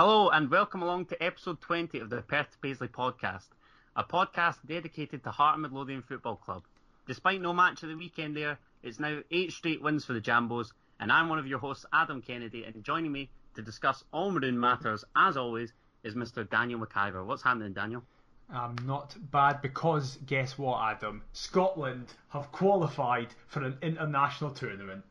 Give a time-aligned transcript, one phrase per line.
[0.00, 3.48] Hello and welcome along to episode 20 of the Perth Paisley podcast,
[3.96, 6.62] a podcast dedicated to Heart Midlothian Football Club.
[7.08, 10.70] Despite no match of the weekend there, it's now eight straight wins for the Jambos,
[11.00, 14.60] and I'm one of your hosts, Adam Kennedy, and joining me to discuss all Maroon
[14.60, 15.72] matters, as always,
[16.04, 16.48] is Mr.
[16.48, 17.26] Daniel McIver.
[17.26, 18.04] What's happening, Daniel?
[18.48, 21.22] I'm not bad because guess what, Adam?
[21.32, 25.02] Scotland have qualified for an international tournament.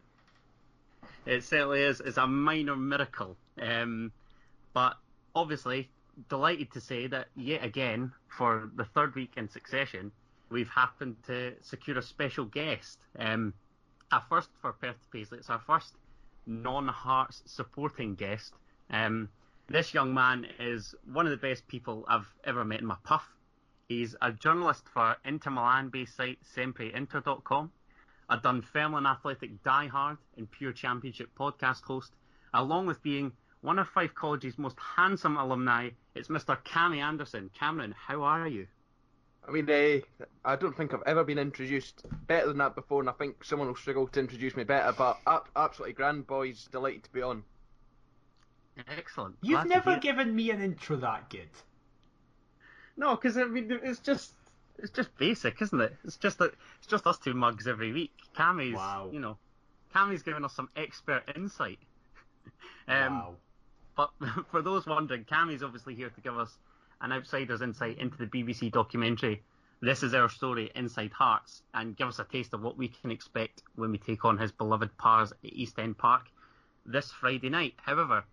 [1.26, 2.00] It certainly is.
[2.00, 3.36] It's a minor miracle.
[3.62, 4.14] Um,
[4.78, 4.96] but
[5.34, 5.90] obviously,
[6.30, 10.12] delighted to say that yet again, for the third week in succession,
[10.52, 13.00] we've happened to secure a special guest.
[13.18, 13.56] Um,
[14.12, 15.40] a first for Perth Paisley.
[15.40, 15.96] It's our first
[16.46, 18.54] non-Hearts supporting guest.
[18.92, 19.30] Um,
[19.68, 23.28] this young man is one of the best people I've ever met in my puff.
[23.90, 27.72] He's a journalist for Inter Milan-based site SempreInter.com,
[28.30, 32.12] a Dunfermline Athletic diehard and pure championship podcast host,
[32.54, 35.90] along with being one of Fife College's most handsome alumni.
[36.16, 36.58] It's Mr.
[36.64, 37.50] Cammy Anderson.
[37.58, 38.68] Cameron, how are you?
[39.48, 40.00] I mean, uh,
[40.44, 43.70] I don't think I've ever been introduced better than that before, and I think someone
[43.70, 44.94] will struggle to introduce me better.
[44.98, 45.20] But
[45.56, 46.68] absolutely grand, boys.
[46.72, 47.44] Delighted to be on.
[48.98, 49.38] Excellent.
[49.42, 51.50] You've Glad never given me an intro that good.
[52.98, 54.34] No, because I mean, it's just
[54.80, 55.96] it's just basic, isn't it?
[56.04, 58.14] It's just that it's just us two mugs every week.
[58.36, 59.10] Cammy's, wow.
[59.12, 59.38] you know,
[59.96, 61.80] Cammy's giving us some expert insight.
[62.88, 63.36] um, wow.
[63.98, 64.12] But
[64.52, 66.56] for those wondering, Cammy's obviously here to give us
[67.02, 69.44] an outsider's insight into the BBC documentary.
[69.82, 73.12] This is our story, Inside Hearts, and give us a taste of what we can
[73.12, 76.28] expect when we take on his beloved Pars at East End Park
[76.86, 77.74] this Friday night.
[77.78, 78.24] However,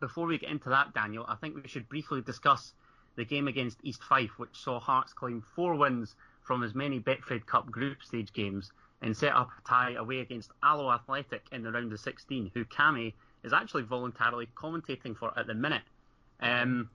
[0.00, 2.72] before we get into that, Daniel, I think we should briefly discuss
[3.14, 7.46] the game against East Fife, which saw Hearts claim four wins from as many Betfred
[7.46, 11.70] Cup group stage games and set up a tie away against Alloa Athletic in the
[11.70, 13.14] round of 16, who Cammy
[13.48, 15.82] is actually voluntarily commentating for at the minute.
[16.38, 16.90] Um,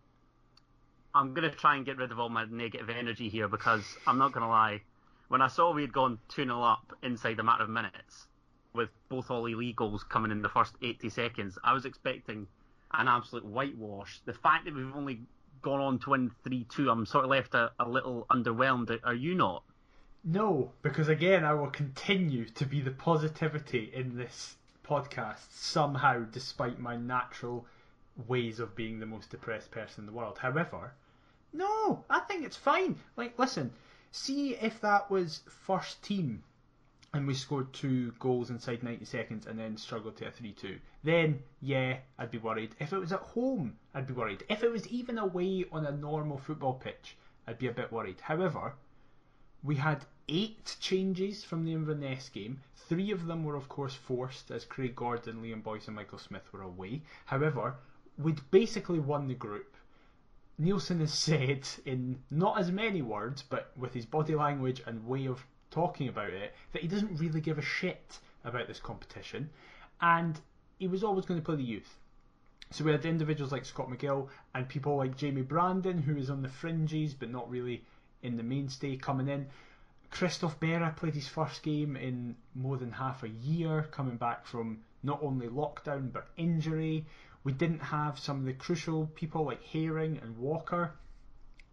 [1.15, 4.19] I'm going to try and get rid of all my negative energy here because I'm
[4.19, 4.81] not going to lie.
[5.29, 8.27] When I saw we had gone 2 0 up inside a matter of minutes,
[8.73, 12.47] with both Olly Lee goals coming in the first 80 seconds, I was expecting
[12.93, 14.21] an absolute whitewash.
[14.25, 15.21] The fact that we've only
[15.63, 18.95] gone on to win 3 2, I'm sort of left a, a little underwhelmed.
[19.03, 19.63] Are you not?
[20.23, 26.79] No, because again, I will continue to be the positivity in this podcast somehow, despite
[26.79, 27.65] my natural
[28.27, 30.37] ways of being the most depressed person in the world.
[30.37, 30.93] However,
[31.51, 32.95] no, I think it's fine.
[33.15, 33.71] Like, listen,
[34.11, 36.43] see if that was first team
[37.13, 40.79] and we scored two goals inside 90 seconds and then struggled to a 3 2.
[41.03, 42.75] Then, yeah, I'd be worried.
[42.79, 44.43] If it was at home, I'd be worried.
[44.49, 47.15] If it was even away on a normal football pitch,
[47.47, 48.19] I'd be a bit worried.
[48.19, 48.73] However,
[49.63, 52.61] we had eight changes from the Inverness game.
[52.87, 56.51] Three of them were, of course, forced, as Craig Gordon, Liam Boyce, and Michael Smith
[56.51, 57.01] were away.
[57.25, 57.75] However,
[58.17, 59.75] we'd basically won the group.
[60.61, 65.25] Neilson has said, in not as many words, but with his body language and way
[65.27, 69.49] of talking about it, that he doesn't really give a shit about this competition.
[70.01, 70.39] And
[70.77, 71.97] he was always going to play the youth.
[72.71, 76.41] So we had individuals like Scott McGill and people like Jamie Brandon, who is on
[76.41, 77.83] the fringes but not really
[78.21, 79.47] in the mainstay, coming in.
[80.13, 84.83] Christophe Berra played his first game in more than half a year, coming back from
[85.01, 87.07] not only lockdown but injury.
[87.43, 90.93] We didn't have some of the crucial people like Haring and Walker,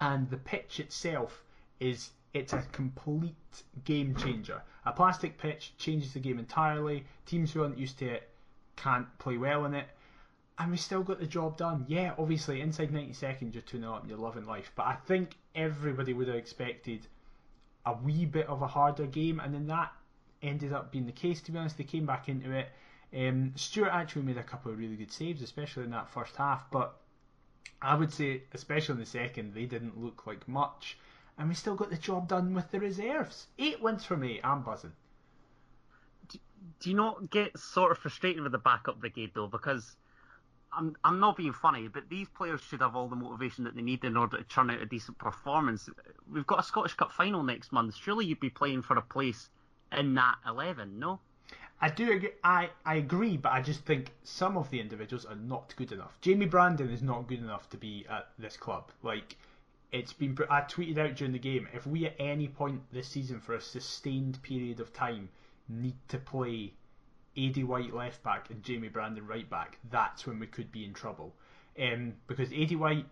[0.01, 1.45] and the pitch itself
[1.81, 3.35] is it's a complete
[3.85, 4.63] game changer.
[4.87, 7.05] A plastic pitch changes the game entirely.
[7.27, 8.31] Teams who aren't used to it
[8.75, 9.87] can't play well in it.
[10.59, 11.85] And we still got the job done.
[11.89, 14.73] Yeah, obviously, inside 90 seconds, you're 2 0 up and you're loving life.
[14.75, 17.07] But I think everybody would have expected
[17.87, 19.93] a wee bit of a harder game, and then that
[20.43, 21.41] ended up being the case.
[21.43, 22.69] To be honest, they came back into it.
[23.15, 26.71] Um, Stuart actually made a couple of really good saves, especially in that first half.
[26.71, 26.95] But
[27.83, 30.99] I would say, especially in the second, they didn't look like much,
[31.39, 33.47] and we still got the job done with the reserves.
[33.59, 34.41] Eight wins for me.
[34.45, 34.93] I'm buzzing.
[36.29, 36.39] Do,
[36.81, 39.49] do you not get sort of frustrated with the backup brigade though?
[39.49, 39.97] Because
[40.73, 43.83] I'm I'm not being funny, but these players should have all the motivation that they
[43.83, 45.89] need in order to churn out a decent performance.
[46.31, 47.97] We've got a Scottish Cup final next month.
[47.97, 49.49] Surely you'd be playing for a place
[49.97, 51.21] in that eleven, no?
[51.81, 52.33] I do agree.
[52.45, 56.19] I, I agree, but I just think some of the individuals are not good enough.
[56.21, 58.91] Jamie Brandon is not good enough to be at this club.
[59.03, 59.37] Like
[59.91, 60.37] it's been.
[60.51, 61.67] I tweeted out during the game.
[61.73, 65.31] If we at any point this season for a sustained period of time
[65.69, 66.75] need to play
[67.37, 70.93] Aidy White left back and Jamie Brandon right back, that's when we could be in
[70.93, 71.35] trouble.
[71.81, 73.07] Um, because Aidy White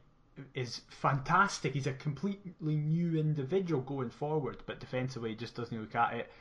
[0.55, 1.75] is fantastic.
[1.75, 6.33] He's a completely new individual going forward, but defensively he just doesn't look at it.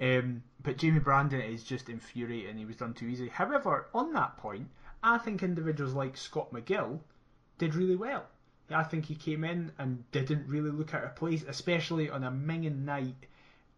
[0.00, 2.56] Um, but Jamie Brandon is just infuriating.
[2.56, 3.28] He was done too easy.
[3.28, 4.68] However, on that point,
[5.02, 7.00] I think individuals like Scott McGill
[7.58, 8.26] did really well.
[8.70, 12.30] I think he came in and didn't really look out of place, especially on a
[12.30, 13.26] minging night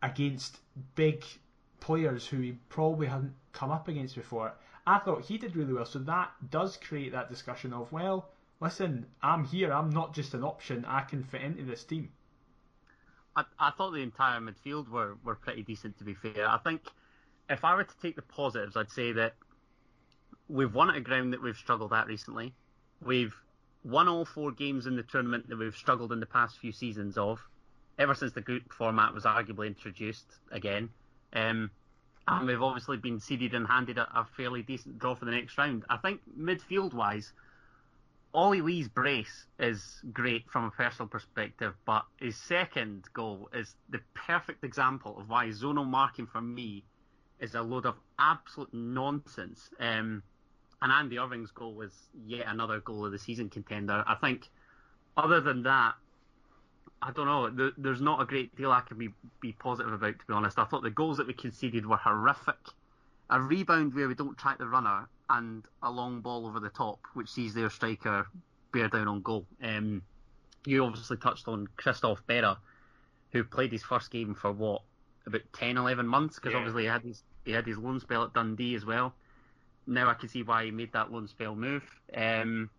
[0.03, 0.59] against
[0.95, 1.25] big
[1.81, 4.53] players who he probably hadn't come up against before.
[4.87, 5.87] I thought he did really well.
[5.87, 8.29] So that does create that discussion of, well,
[8.61, 9.73] listen, I'm here.
[9.73, 10.85] I'm not just an option.
[10.87, 12.11] I can fit into this team.
[13.37, 16.49] I, I thought the entire midfield were, were pretty decent, to be fair.
[16.49, 16.83] I think
[17.49, 19.35] if I were to take the positives, I'd say that
[20.49, 22.55] we've won at a ground that we've struggled at recently.
[23.03, 23.35] We've
[23.85, 27.17] won all four games in the tournament that we've struggled in the past few seasons
[27.17, 27.41] of,
[27.99, 30.91] ever since the group format was arguably introduced again.
[31.33, 31.71] Um,
[32.29, 35.59] and we've obviously been seeded and handed a, a, fairly decent draw for the next
[35.59, 35.85] round.
[35.89, 37.33] I think midfield wise,
[38.33, 44.01] Olly Lee's brace is great from a personal perspective, but his second goal is the
[44.15, 46.85] perfect example of why zonal marking for me
[47.41, 49.71] is a load of absolute nonsense.
[49.81, 50.23] Um,
[50.83, 51.93] and Andy Irving's goal was
[52.27, 54.05] yet another goal of the season contender.
[54.07, 54.49] I think,
[55.17, 55.95] other than that,
[57.03, 57.73] I don't know.
[57.79, 59.09] there's not a great deal I can be,
[59.41, 60.59] be positive about, to be honest.
[60.59, 62.59] I thought the goals that we conceded were horrific.
[63.31, 66.99] A rebound where we don't track the runner, and a long ball over the top,
[67.15, 68.27] which sees their striker
[68.73, 69.47] bear down on goal.
[69.63, 70.03] Um,
[70.67, 72.59] you obviously touched on Christophe Berra,
[73.33, 74.83] who played his first game for what
[75.27, 76.59] about 10, 11 months, because yeah.
[76.59, 79.15] obviously he had his he had his loan spell at Dundee as well
[79.91, 81.83] now I can see why he made that loan spell move.
[82.15, 82.71] Um,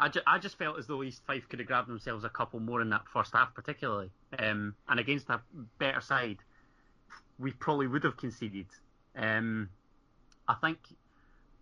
[0.00, 2.60] I, ju- I just felt as though East Fife could have grabbed themselves a couple
[2.60, 4.10] more in that first half, particularly.
[4.38, 5.40] Um, and against a
[5.78, 6.38] better side,
[7.38, 8.66] we probably would have conceded.
[9.16, 9.68] Um,
[10.46, 10.78] I think.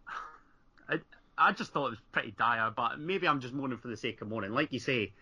[0.89, 0.99] I,
[1.39, 4.23] I just thought it was pretty dire, but maybe I'm just moaning for the sake
[4.23, 4.53] of moaning.
[4.53, 5.13] Like you say,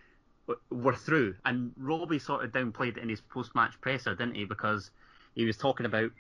[0.71, 1.35] we're through.
[1.45, 4.45] And Robbie sort of downplayed it in his post match presser, didn't he?
[4.45, 4.91] Because
[5.35, 6.11] he was talking about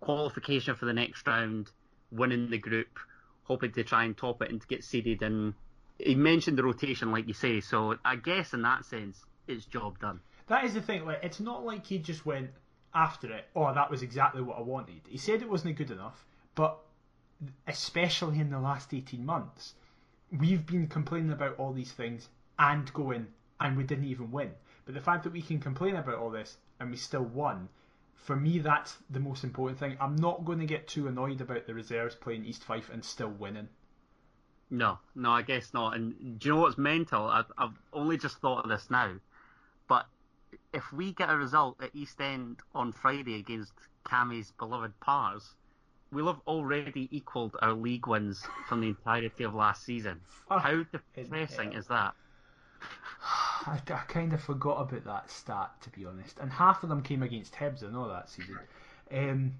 [0.00, 1.70] qualification for the next round
[2.10, 2.98] winning the group,
[3.44, 5.22] hoping to try and top it and to get seeded.
[5.22, 5.54] And
[5.98, 7.60] he mentioned the rotation, like you say.
[7.60, 10.20] So I guess in that sense, it's job done.
[10.46, 11.04] That is the thing.
[11.04, 12.50] Like, it's not like he just went
[12.94, 13.46] after it.
[13.54, 15.00] Oh, that was exactly what I wanted.
[15.08, 16.24] He said it wasn't good enough,
[16.54, 16.78] but
[17.66, 19.74] especially in the last eighteen months,
[20.36, 22.28] we've been complaining about all these things
[22.58, 23.26] and going,
[23.60, 24.50] and we didn't even win.
[24.84, 27.68] But the fact that we can complain about all this and we still won
[28.28, 29.96] for me, that's the most important thing.
[30.00, 33.30] I'm not going to get too annoyed about the reserves playing East Fife and still
[33.30, 33.68] winning.
[34.70, 35.96] No, no, I guess not.
[35.96, 37.26] And do you know what's mental?
[37.26, 39.14] I've, I've only just thought of this now,
[39.88, 40.06] but
[40.72, 43.72] if we get a result at East End on Friday against
[44.04, 45.54] Cammy's beloved Pars,
[46.12, 50.20] we'll have already equalled our league wins from the entirety of last season.
[50.48, 50.84] How
[51.16, 52.14] depressing is that?
[53.66, 57.02] I, I kind of forgot about that stat to be honest, and half of them
[57.02, 57.82] came against Hibs.
[57.82, 58.58] I know that season.
[59.10, 59.54] Um,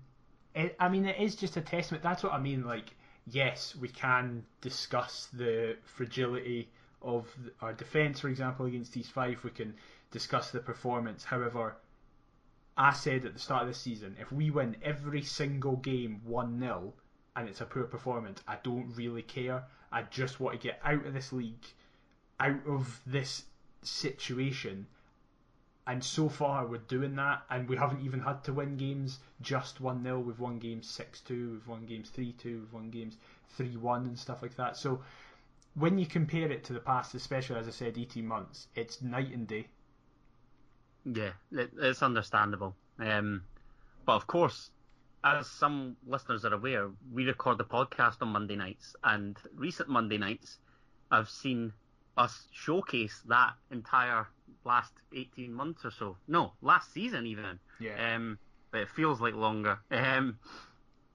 [0.55, 2.02] it, I mean, it is just a testament.
[2.02, 2.64] That's what I mean.
[2.64, 2.94] Like,
[3.30, 6.69] yes, we can discuss the fragility
[7.02, 7.26] of
[7.60, 9.44] our defence, for example, against East Fife.
[9.44, 9.75] We can
[10.10, 11.25] discuss the performance.
[11.25, 11.76] However,
[12.76, 16.60] I said at the start of the season, if we win every single game 1
[16.60, 16.94] 0
[17.36, 19.64] and it's a poor performance, I don't really care.
[19.93, 21.67] I just want to get out of this league,
[22.41, 23.44] out of this
[23.82, 24.86] situation.
[25.88, 29.80] And so far, we're doing that, and we haven't even had to win games just
[29.80, 30.20] 1 0.
[30.20, 33.16] We've won games 6 2, we've won games 3 2, we've won games
[33.56, 34.76] 3 1, and stuff like that.
[34.76, 35.00] So,
[35.74, 39.32] when you compare it to the past, especially as I said, 18 months, it's night
[39.32, 39.66] and day.
[41.06, 42.76] Yeah, it's understandable.
[42.98, 43.44] Um,
[44.04, 44.70] but of course,
[45.24, 50.18] as some listeners are aware, we record the podcast on Monday nights, and recent Monday
[50.18, 50.58] nights,
[51.10, 51.72] I've seen
[52.18, 54.26] us showcase that entire
[54.64, 56.17] last 18 months or so.
[56.26, 57.58] No, last season even.
[57.81, 58.14] Yeah.
[58.14, 58.38] Um,
[58.70, 59.78] but it feels like longer.
[59.90, 60.38] Um,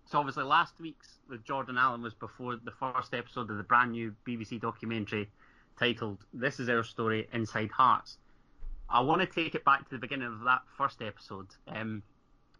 [0.05, 3.91] so obviously last week's with Jordan Allen was before the first episode of the brand
[3.91, 5.29] new BBC documentary
[5.79, 8.17] titled "This Is Our Story Inside Hearts."
[8.89, 11.47] I want to take it back to the beginning of that first episode.
[11.67, 12.03] Um,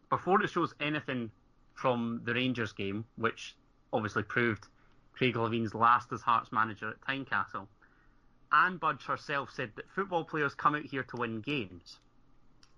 [0.09, 1.29] before it shows anything
[1.73, 3.55] from the Rangers game, which
[3.91, 4.67] obviously proved
[5.13, 7.67] Craig Levein's last as Hearts manager at Tynecastle.
[8.53, 11.97] Anne Budge herself said that football players come out here to win games.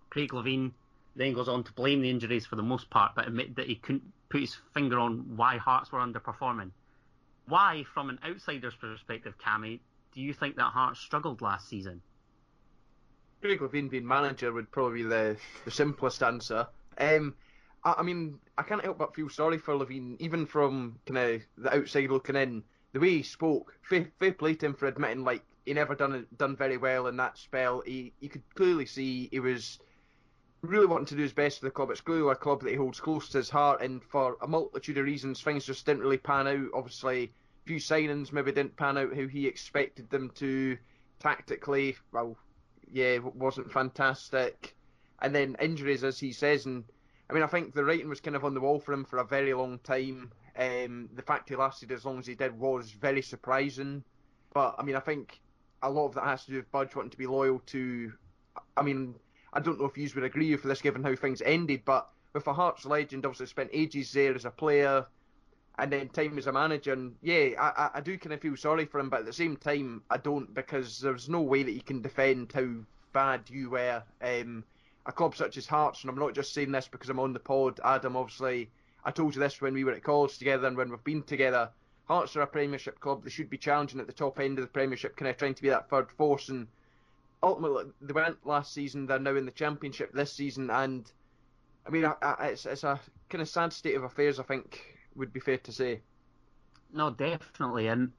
[0.10, 0.72] Craig Levein
[1.18, 3.76] then goes on to blame the injuries for the most part, but admit that he
[3.76, 6.72] couldn't put his finger on why Hearts were underperforming.
[7.48, 9.82] Why, from an outsider's perspective, Cammy,
[10.14, 12.02] do you think that Hearts struggled last season?
[13.42, 16.68] Craig Levein being manager would probably be the, the simplest answer.
[16.98, 17.36] Um,
[17.84, 21.42] I, I, mean, I can't help but feel sorry for Levein, even from kind of
[21.58, 22.64] the outside looking in.
[22.94, 26.28] The way he spoke, fair, fair play to him for admitting like he never done
[26.38, 27.82] done very well in that spell.
[27.86, 29.80] He you could clearly see he was
[30.62, 31.90] really wanting to do his best for the club.
[31.92, 34.98] It's clearly a club that he holds close to his heart, and for a multitude
[34.98, 36.70] of reasons, things just didn't really pan out.
[36.74, 37.34] Obviously,
[37.66, 40.78] few signings maybe didn't pan out how he expected them to.
[41.20, 42.38] Tactically, well,
[42.92, 44.76] yeah, wasn't fantastic.
[45.22, 46.84] And then injuries, as he says, and
[47.30, 49.18] I mean, I think the writing was kind of on the wall for him for
[49.18, 50.32] a very long time.
[50.58, 54.04] Um, the fact he lasted as long as he did was very surprising.
[54.54, 55.40] But I mean, I think
[55.86, 58.12] a lot of that has to do with Budge wanting to be loyal to.
[58.76, 59.16] I mean,
[59.54, 62.48] I don't know if you would agree with this given how things ended, but with
[62.48, 65.06] a Hearts legend, obviously spent ages there as a player,
[65.78, 66.94] and then time as a manager.
[66.94, 69.58] And yeah, I, I do kind of feel sorry for him, but at the same
[69.58, 72.68] time, I don't because there's no way that you can defend how
[73.14, 74.04] bad you were.
[74.22, 74.64] Um,
[75.06, 77.40] a club such as Hearts, and I'm not just saying this because I'm on the
[77.40, 78.16] pod, Adam.
[78.16, 78.72] Obviously,
[79.04, 81.70] I told you this when we were at college together and when we've been together.
[82.06, 83.24] Hearts are a Premiership club.
[83.24, 85.62] They should be challenging at the top end of the Premiership, kind of trying to
[85.62, 86.50] be that third force.
[86.50, 86.68] And
[87.42, 89.08] ultimately, they went last season.
[89.08, 91.12] They're now in the Championship this season, and
[91.86, 92.06] I mean,
[92.42, 94.40] it's it's a kind of sad state of affairs.
[94.40, 94.82] I think
[95.16, 96.02] would be fair to say.
[96.94, 98.12] No, definitely, and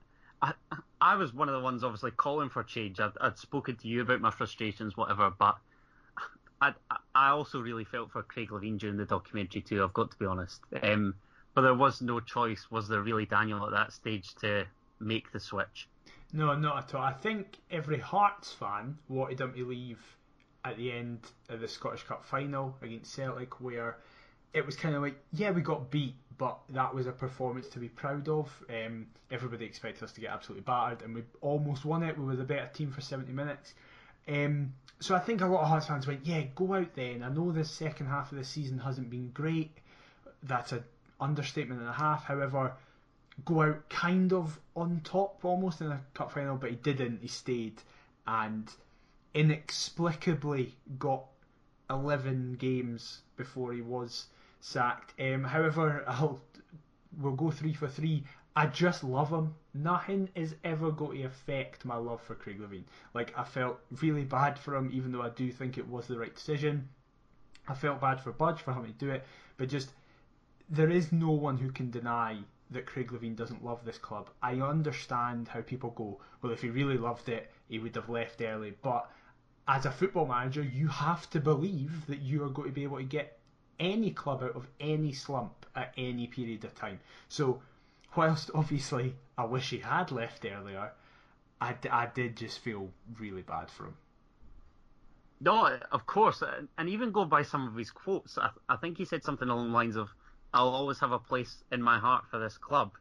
[0.42, 0.52] I
[1.00, 3.00] I was one of the ones obviously calling for change.
[3.00, 5.56] I'd, I'd spoken to you about my frustrations, whatever, but
[6.60, 6.72] I
[7.14, 9.82] I also really felt for Craig Levein during the documentary too.
[9.82, 10.60] I've got to be honest.
[10.82, 11.14] Um,
[11.56, 14.66] but there was no choice, was there really, Daniel, at that stage to
[15.00, 15.88] make the switch?
[16.30, 17.00] No, not at all.
[17.00, 19.98] I think every Hearts fan wanted him to leave
[20.66, 23.96] at the end of the Scottish Cup final against Celtic, where
[24.52, 27.78] it was kind of like, yeah, we got beat, but that was a performance to
[27.78, 28.52] be proud of.
[28.68, 32.18] Um, everybody expected us to get absolutely battered, and we almost won it.
[32.18, 33.72] We were the better team for 70 minutes.
[34.28, 37.22] Um, so I think a lot of Hearts fans went, yeah, go out then.
[37.22, 39.70] I know the second half of the season hasn't been great.
[40.42, 40.84] That's a
[41.20, 42.24] understatement and a half.
[42.24, 42.72] However,
[43.44, 47.20] go out kind of on top almost in a cup final, but he didn't.
[47.20, 47.82] He stayed
[48.26, 48.70] and
[49.34, 51.24] inexplicably got
[51.90, 54.26] 11 games before he was
[54.60, 55.12] sacked.
[55.20, 56.40] Um, however, I'll
[57.18, 58.24] we'll go three for three.
[58.54, 59.54] I just love him.
[59.74, 62.84] Nothing is ever going to affect my love for Craig Levein.
[63.12, 66.18] Like I felt really bad for him, even though I do think it was the
[66.18, 66.88] right decision.
[67.68, 69.24] I felt bad for Budge for having to do it,
[69.58, 69.90] but just
[70.68, 72.38] there is no one who can deny
[72.70, 74.28] that Craig Levein doesn't love this club.
[74.42, 78.40] I understand how people go, well, if he really loved it, he would have left
[78.40, 78.74] early.
[78.82, 79.08] But
[79.68, 82.98] as a football manager, you have to believe that you are going to be able
[82.98, 83.38] to get
[83.78, 86.98] any club out of any slump at any period of time.
[87.28, 87.62] So,
[88.16, 90.92] whilst obviously I wish he had left earlier,
[91.60, 93.96] I, I did just feel really bad for him.
[95.40, 96.42] No, of course,
[96.78, 98.38] and even go by some of his quotes.
[98.38, 100.08] I, I think he said something along the lines of,
[100.56, 102.92] I'll always have a place in my heart for this club.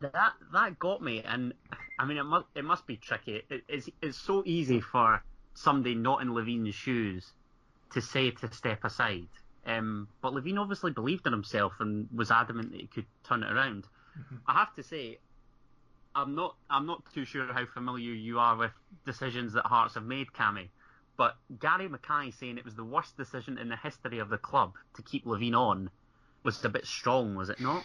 [0.00, 1.52] That that got me, and
[1.98, 3.42] I mean it must it must be tricky.
[3.50, 5.22] It, it's it's so easy for
[5.54, 7.32] somebody not in Levein's shoes
[7.92, 9.28] to say to step aside.
[9.66, 13.52] Um, but Levein obviously believed in himself and was adamant that he could turn it
[13.52, 13.84] around.
[14.18, 14.36] Mm-hmm.
[14.46, 15.18] I have to say,
[16.14, 18.72] I'm not I'm not too sure how familiar you are with
[19.04, 20.68] decisions that Hearts have made, Cammy.
[21.18, 24.72] But Gary Mackay saying it was the worst decision in the history of the club
[24.94, 25.90] to keep Levein on
[26.42, 27.84] was it a bit strong, was it not?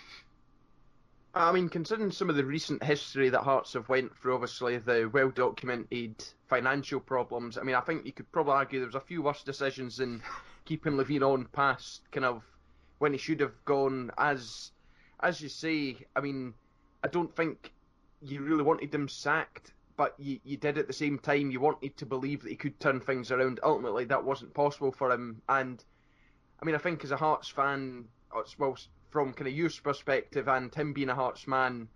[1.36, 5.10] I mean, considering some of the recent history that Hearts have went through, obviously the
[5.12, 7.58] well documented financial problems.
[7.58, 10.22] I mean, I think you could probably argue there was a few worse decisions than
[10.66, 12.44] keeping Levein on past kind of
[13.00, 14.12] when he should have gone.
[14.18, 14.72] As
[15.22, 16.54] as you say, I mean,
[17.04, 17.74] I don't think
[18.22, 21.50] you really wanted him sacked, but you, you did at the same time.
[21.50, 23.60] You wanted to believe that he could turn things around.
[23.64, 25.42] Ultimately, that wasn't possible for him.
[25.50, 25.84] And
[26.62, 28.06] I mean, I think as a Hearts fan,
[28.58, 28.78] well,
[29.10, 31.88] from kind of youth's perspective and him being a Hearts man,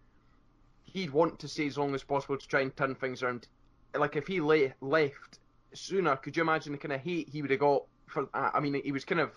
[0.86, 3.48] he'd want to stay as long as possible to try and turn things around.
[3.96, 5.39] Like if he le- left
[5.74, 8.29] sooner, could you imagine the kind of hate he would have got for?
[8.34, 9.32] I mean, he was kind of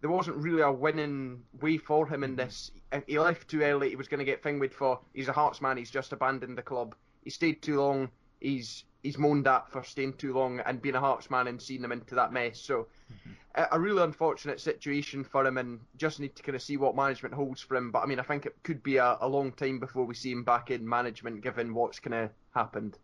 [0.00, 2.36] there wasn't really a winning way for him in mm-hmm.
[2.36, 2.70] this.
[2.92, 5.00] If he left too early, he was going to get thinged for.
[5.14, 5.78] He's a Hearts man.
[5.78, 6.94] He's just abandoned the club.
[7.22, 8.10] He stayed too long.
[8.38, 11.84] He's he's moaned at for staying too long and being a Hearts man and seeing
[11.84, 12.58] him into that mess.
[12.58, 13.30] So mm-hmm.
[13.54, 16.96] a, a, really unfortunate situation for him and just need to kind of see what
[16.96, 17.92] management holds for him.
[17.92, 20.32] But I mean, I think it could be a, a long time before we see
[20.32, 22.98] him back in management given what's kind of happened.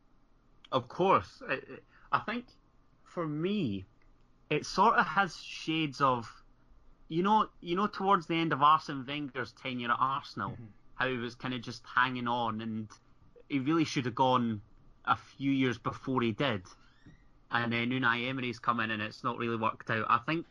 [0.73, 1.43] Of course.
[1.49, 1.59] I,
[2.11, 2.47] I think
[3.05, 3.85] for me,
[4.49, 6.27] it sort of has shades of,
[7.09, 10.65] you know, you know, towards the end of Arsene Wenger's tenure at Arsenal, mm-hmm.
[10.95, 12.89] how he was kind of just hanging on and
[13.51, 14.63] he really should have gone
[15.05, 16.63] a few years before he did,
[17.51, 20.07] and then Unai Emery's come in and it's not really worked out.
[20.09, 20.47] I think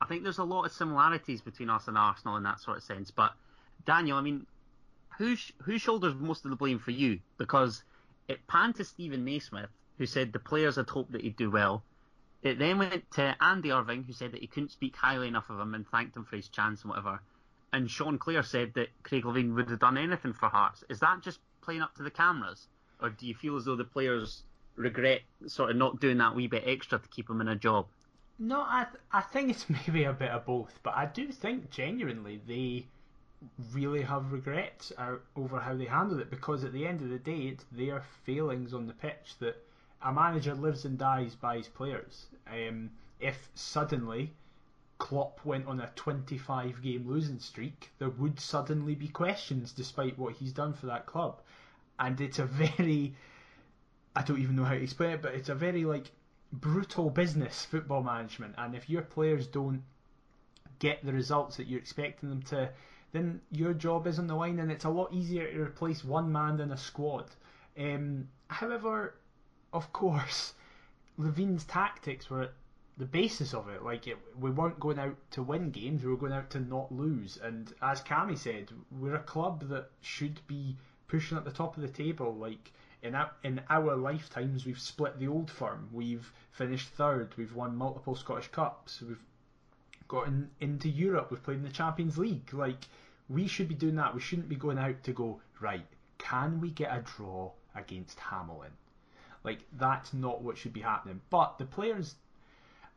[0.00, 2.82] I think there's a lot of similarities between us and Arsenal in that sort of
[2.82, 3.10] sense.
[3.10, 3.32] But
[3.84, 4.46] Daniel, I mean,
[5.18, 7.20] who who shoulders most of the blame for you?
[7.36, 7.82] Because
[8.28, 11.82] it panned to Steven Naismith, who said the players had hoped that he'd do well.
[12.42, 15.60] It then went to Andy Irving, who said that he couldn't speak highly enough of
[15.60, 17.20] him and thanked him for his chance and whatever.
[17.72, 20.82] And Sean Clare said that Craig Levein would have done anything for Hearts.
[20.88, 22.66] Is that just playing up to the cameras,
[23.02, 24.42] or do you feel as though the players
[24.76, 27.86] regret sort of not doing that wee bit extra to keep them in a job?
[28.38, 31.70] No, I th- I think it's maybe a bit of both, but I do think
[31.70, 32.86] genuinely they
[33.72, 34.92] really have regrets
[35.36, 38.74] over how they handled it because at the end of the day, it's their failings
[38.74, 39.56] on the pitch that
[40.02, 42.26] a manager lives and dies by his players.
[42.46, 44.32] Um, if suddenly
[44.98, 50.34] Klopp went on a 25 game losing streak, there would suddenly be questions despite what
[50.34, 51.40] he's done for that club.
[52.00, 53.14] And it's a very,
[54.16, 56.10] I don't even know how to explain it, but it's a very like
[56.52, 58.54] brutal business, football management.
[58.58, 59.82] And if your players don't
[60.78, 62.70] get the results that you're expecting them to,
[63.12, 66.32] then your job is on the line and it's a lot easier to replace one
[66.32, 67.30] man than a squad.
[67.78, 69.14] Um, however,
[69.72, 70.54] of course,
[71.18, 72.50] Levein's tactics were
[72.96, 73.82] the basis of it.
[73.82, 76.92] Like it, we weren't going out to win games; we were going out to not
[76.92, 77.38] lose.
[77.42, 80.76] And as Cammy said, we're a club that should be
[81.10, 82.34] pushing at the top of the table.
[82.34, 85.88] Like in our, in our lifetimes, we've split the old firm.
[85.92, 87.34] We've finished third.
[87.36, 89.02] We've won multiple Scottish Cups.
[89.02, 89.22] We've
[90.06, 91.30] gotten into Europe.
[91.30, 92.52] We've played in the Champions League.
[92.52, 92.86] Like
[93.28, 94.14] we should be doing that.
[94.14, 95.86] We shouldn't be going out to go right.
[96.18, 98.72] Can we get a draw against Hamilton?
[99.42, 101.20] Like that's not what should be happening.
[101.30, 102.14] But the players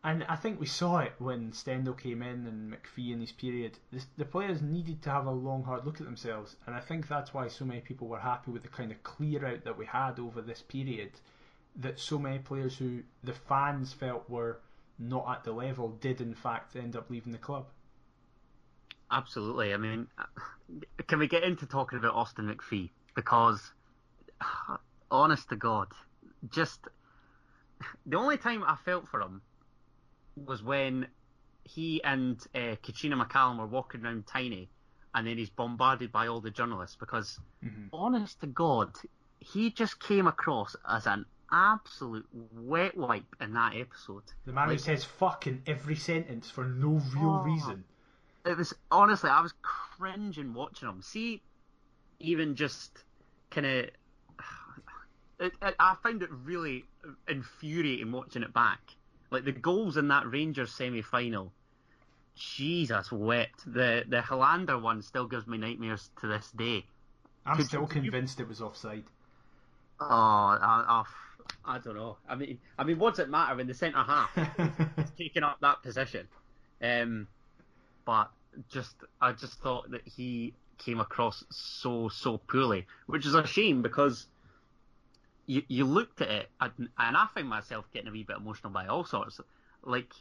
[0.03, 3.77] and I think we saw it when Stendel came in and McPhee in his period.
[3.91, 7.07] This, the players needed to have a long, hard look at themselves, and I think
[7.07, 9.85] that's why so many people were happy with the kind of clear out that we
[9.85, 11.11] had over this period.
[11.77, 14.59] That so many players who the fans felt were
[14.99, 17.65] not at the level did in fact end up leaving the club.
[19.09, 19.73] Absolutely.
[19.73, 20.23] I mean, uh,
[21.07, 22.89] can we get into talking about Austin McPhee?
[23.15, 23.71] Because,
[25.11, 25.87] honest to God,
[26.49, 26.79] just
[28.05, 29.41] the only time I felt for him
[30.35, 31.07] was when
[31.63, 34.67] he and uh, Katrina McCallum were walking around Tynie,
[35.13, 37.87] and then he's bombarded by all the journalists because, mm-hmm.
[37.93, 38.91] honest to God,
[39.39, 44.23] he just came across as an absolute wet wipe in that episode.
[44.45, 47.83] The man like, who says "fuck" in every sentence for no real oh, reason.
[48.45, 51.01] It was honestly, I was cringing watching him.
[51.01, 51.41] See,
[52.19, 52.91] even just
[53.51, 53.89] kind of.
[55.79, 56.85] I found it really
[57.27, 58.79] infuriating watching it back
[59.33, 61.51] like the goals in that Rangers semi final,
[62.35, 63.65] Jesus wept.
[63.65, 66.85] The the Helander one still gives me nightmares to this day.
[67.45, 68.45] I'm Could still convinced you...
[68.45, 69.03] it was offside.
[69.99, 71.03] Oh, I,
[71.65, 72.17] I, I, don't know.
[72.27, 74.31] I mean, I mean, what's it matter when the centre half
[74.97, 76.27] is taking up that position?
[76.81, 77.27] Um,
[78.05, 78.29] but
[78.71, 83.81] just I just thought that he came across so so poorly, which is a shame
[83.81, 84.27] because
[85.45, 88.71] you, you looked at it, and, and I find myself getting a wee bit emotional
[88.71, 89.39] by all sorts.
[89.83, 90.13] Like,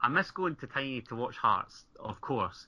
[0.00, 2.66] I miss going to Tynie to watch Hearts, of course,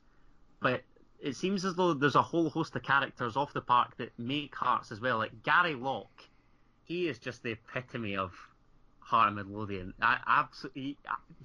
[0.61, 0.83] but
[1.21, 4.55] it seems as though there's a whole host of characters off the park that make
[4.55, 5.19] Hearts as well.
[5.19, 6.25] Like Gary Locke,
[6.85, 8.33] he is just the epitome of
[9.01, 9.95] Heart and Midlothian.
[10.01, 10.97] I absolutely,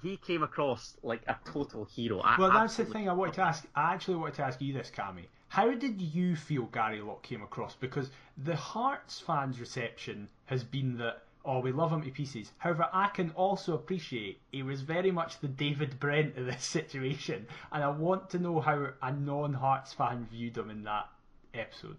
[0.02, 2.20] he came across like a total hero.
[2.20, 3.64] I well, that's the thing I wanted to ask.
[3.74, 5.26] I actually wanted to ask you this, Cammy.
[5.54, 7.76] How did you feel Gary Locke came across?
[7.76, 12.50] Because the Hearts fans' reception has been that, oh, we love him to pieces.
[12.58, 17.46] However, I can also appreciate he was very much the David Brent of this situation,
[17.70, 21.08] and I want to know how a non-Hearts fan viewed him in that
[21.54, 21.98] episode.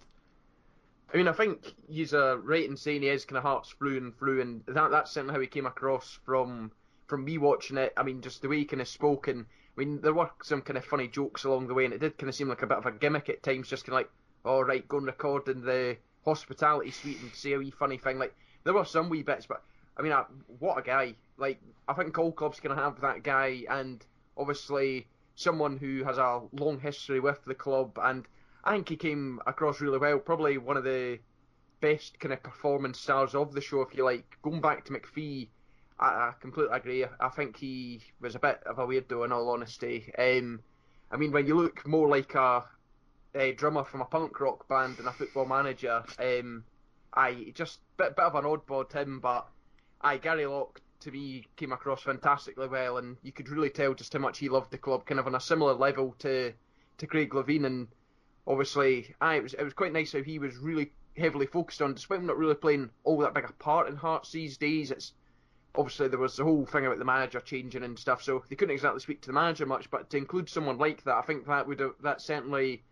[1.14, 3.96] I mean, I think he's a right in saying he is kind of Hearts through
[3.96, 6.74] and through, and that that's certainly how he came across from
[7.08, 7.94] from me watching it.
[7.96, 10.78] I mean, just the way he kind of spoken I mean, there were some kind
[10.78, 12.78] of funny jokes along the way, and it did kind of seem like a bit
[12.78, 14.10] of a gimmick at times, just kind of like,
[14.46, 17.98] all oh, right, go and record in the hospitality suite and say a wee funny
[17.98, 18.18] thing.
[18.18, 18.34] Like,
[18.64, 19.64] there were some wee bits, but
[19.98, 20.24] I mean, I,
[20.60, 21.16] what a guy!
[21.38, 24.06] Like, I think all clubs can have that guy, and
[24.38, 28.26] obviously someone who has a long history with the club, and
[28.64, 30.20] I think he came across really well.
[30.20, 31.20] Probably one of the
[31.82, 34.38] best kind of performance stars of the show, if you like.
[34.42, 35.50] Going back to McPhee,
[36.00, 37.06] I, I completely agree.
[37.20, 40.12] I think he was a bit of a weirdo, in all honesty.
[40.18, 40.62] Um,
[41.12, 42.64] I mean, when you look more like a,
[43.34, 46.64] a, drummer from a punk rock band than a football manager, um,
[47.14, 49.48] I just bit bit of an oddball him, but
[50.02, 54.12] I Gary Locke to me came across fantastically well, and you could really tell just
[54.12, 56.54] how much he loved the club, kind of on a similar level to
[56.98, 57.88] to Craig Levein, and
[58.48, 61.94] obviously, I it was it was quite nice how he was really heavily focused on,
[61.94, 64.92] despite him not really playing all that big a part in Hearts these days.
[64.92, 65.14] It's
[65.78, 68.74] obviously there was the whole thing about the manager changing and stuff, so they couldn't
[68.74, 69.90] exactly speak to the manager much.
[69.90, 72.84] But to include someone like that, I think that would have that certainly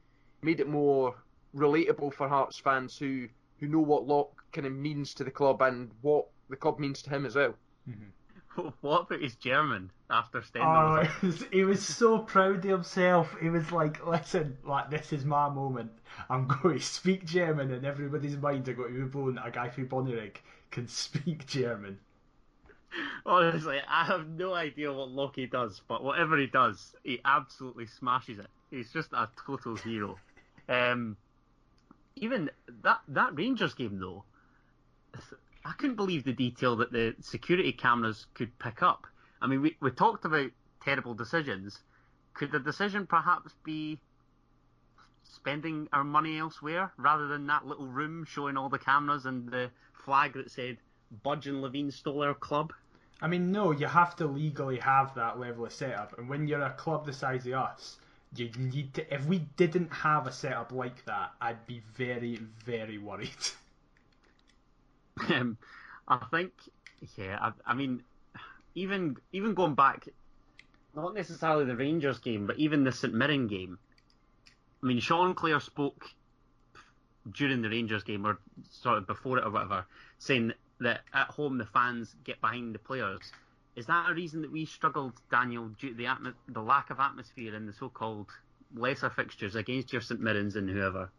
[0.41, 1.15] made it more
[1.55, 3.27] relatable for Hearts fans who
[3.59, 7.01] who know what Locke kind of means to the club and what the club means
[7.03, 7.55] to him as well.
[7.89, 8.09] Mm-hmm.
[8.81, 10.71] what about his German after Stendel?
[10.71, 13.35] Oh, was was, he was so proud of himself.
[13.41, 15.91] He was like, "Listen, like this is my moment.
[16.29, 19.51] I'm going to speak German, and everybody's minds are going to be blown that a
[19.51, 20.37] guy from Bonnyrigg
[20.71, 21.99] can speak German."
[23.25, 28.39] Honestly, I have no idea what Lockie does, but whatever he does, he absolutely smashes
[28.39, 28.47] it.
[28.69, 30.17] He's just a total hero.
[30.67, 31.17] Um,
[32.15, 32.49] even
[32.83, 34.23] that that Rangers game though,
[35.65, 39.07] I couldn't believe the detail that the security cameras could pick up.
[39.41, 40.51] I mean, we, we talked about
[40.83, 41.79] terrible decisions.
[42.33, 43.99] Could the decision perhaps be
[45.23, 49.69] spending our money elsewhere rather than that little room showing all the cameras and the
[50.05, 50.77] flag that said
[51.23, 52.73] Budge and Levein stole our club?
[53.23, 56.61] I mean, no, you have to legally have that level of setup, and when you're
[56.61, 57.97] a club the size of us,
[58.35, 59.13] you need to.
[59.13, 63.29] If we didn't have a setup like that, I'd be very, very worried.
[65.29, 65.59] Um,
[66.07, 66.51] I think,
[67.17, 68.01] yeah, I, I, mean,
[68.73, 70.07] even even going back,
[70.95, 73.77] not necessarily the Rangers game, but even the St Mirren game.
[74.81, 76.07] I mean, Sean Clare spoke
[77.31, 78.39] during the Rangers game, or
[78.71, 79.85] sort of before it or whatever,
[80.17, 83.31] saying that at home the fans get behind the players.
[83.75, 86.99] Is that a reason that we struggled, Daniel, due to the, atmo- the lack of
[86.99, 88.29] atmosphere in the so-called
[88.75, 91.09] lesser fixtures against your St Mirrens and whoever?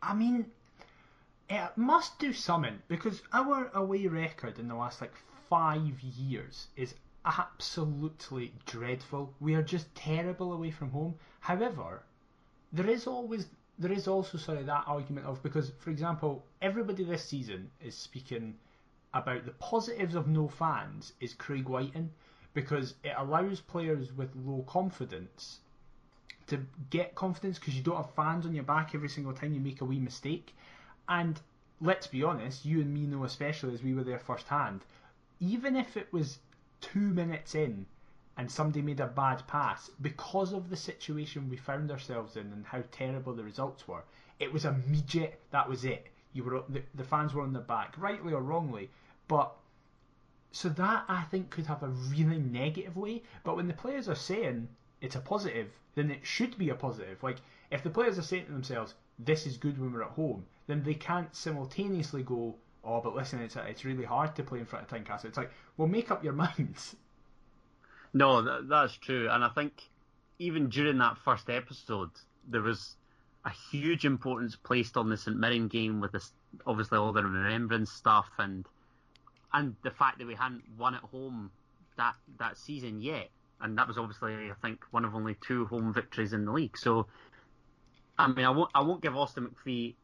[0.00, 0.46] I mean,
[1.50, 5.14] it must do something because our away record in the last like
[5.48, 9.34] five years is absolutely dreadful.
[9.40, 11.16] We are just terrible away from home.
[11.40, 12.02] However,
[12.72, 13.46] there is always
[13.78, 17.94] there is also sort of that argument of because, for example, everybody this season is
[17.94, 18.54] speaking
[19.14, 22.10] about the positives of no fans is Craig Wighton
[22.54, 25.60] because it allows players with low confidence
[26.48, 26.58] to
[26.90, 29.80] get confidence because you don't have fans on your back every single time you make
[29.80, 30.54] a wee mistake.
[31.08, 31.40] And
[31.80, 34.80] let's be honest, you and me know especially as we were there firsthand,
[35.40, 36.38] even if it was
[36.80, 37.86] two minutes in
[38.38, 42.64] and somebody made a bad pass, because of the situation we found ourselves in and
[42.64, 44.04] how terrible the results were,
[44.38, 45.40] it was immediate.
[45.50, 46.06] That was it.
[46.32, 48.90] You were the, the fans were on the back, rightly or wrongly,
[49.26, 49.56] but
[50.52, 53.24] so that I think could have a really negative way.
[53.42, 54.68] But when the players are saying
[55.00, 57.20] it's a positive, then it should be a positive.
[57.24, 57.38] Like
[57.72, 60.84] if the players are saying to themselves, "This is good when we're at home," then
[60.84, 64.84] they can't simultaneously go, "Oh, but listen, it's it's really hard to play in front
[64.84, 66.94] of Tynecastle." It's like, well, make up your minds.
[68.12, 69.82] No, that, that's true, and I think
[70.38, 72.10] even during that first episode,
[72.48, 72.96] there was
[73.44, 76.32] a huge importance placed on the St Mirren game with this,
[76.66, 78.66] obviously all the remembrance stuff and
[79.52, 81.50] and the fact that we hadn't won at home
[81.96, 83.28] that that season yet,
[83.60, 86.76] and that was obviously I think one of only two home victories in the league.
[86.76, 87.06] So,
[88.18, 89.94] I mean, I won't I won't give Austin McPhee,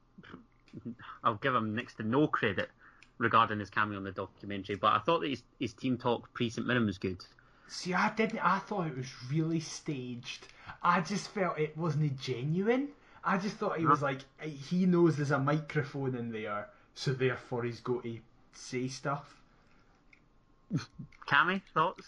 [1.23, 2.71] I'll give him next to no credit
[3.19, 6.51] regarding his cameo in the documentary, but I thought that his, his team talk pre
[6.51, 7.25] St Mirren was good.
[7.69, 8.41] See, I didn't.
[8.41, 10.47] I thought it was really staged.
[10.83, 12.89] I just felt it wasn't genuine.
[13.25, 17.65] I just thought he was like he knows there's a microphone in there, so therefore
[17.65, 18.19] he's got to
[18.53, 19.35] say stuff.
[21.27, 22.07] Cammy, thoughts?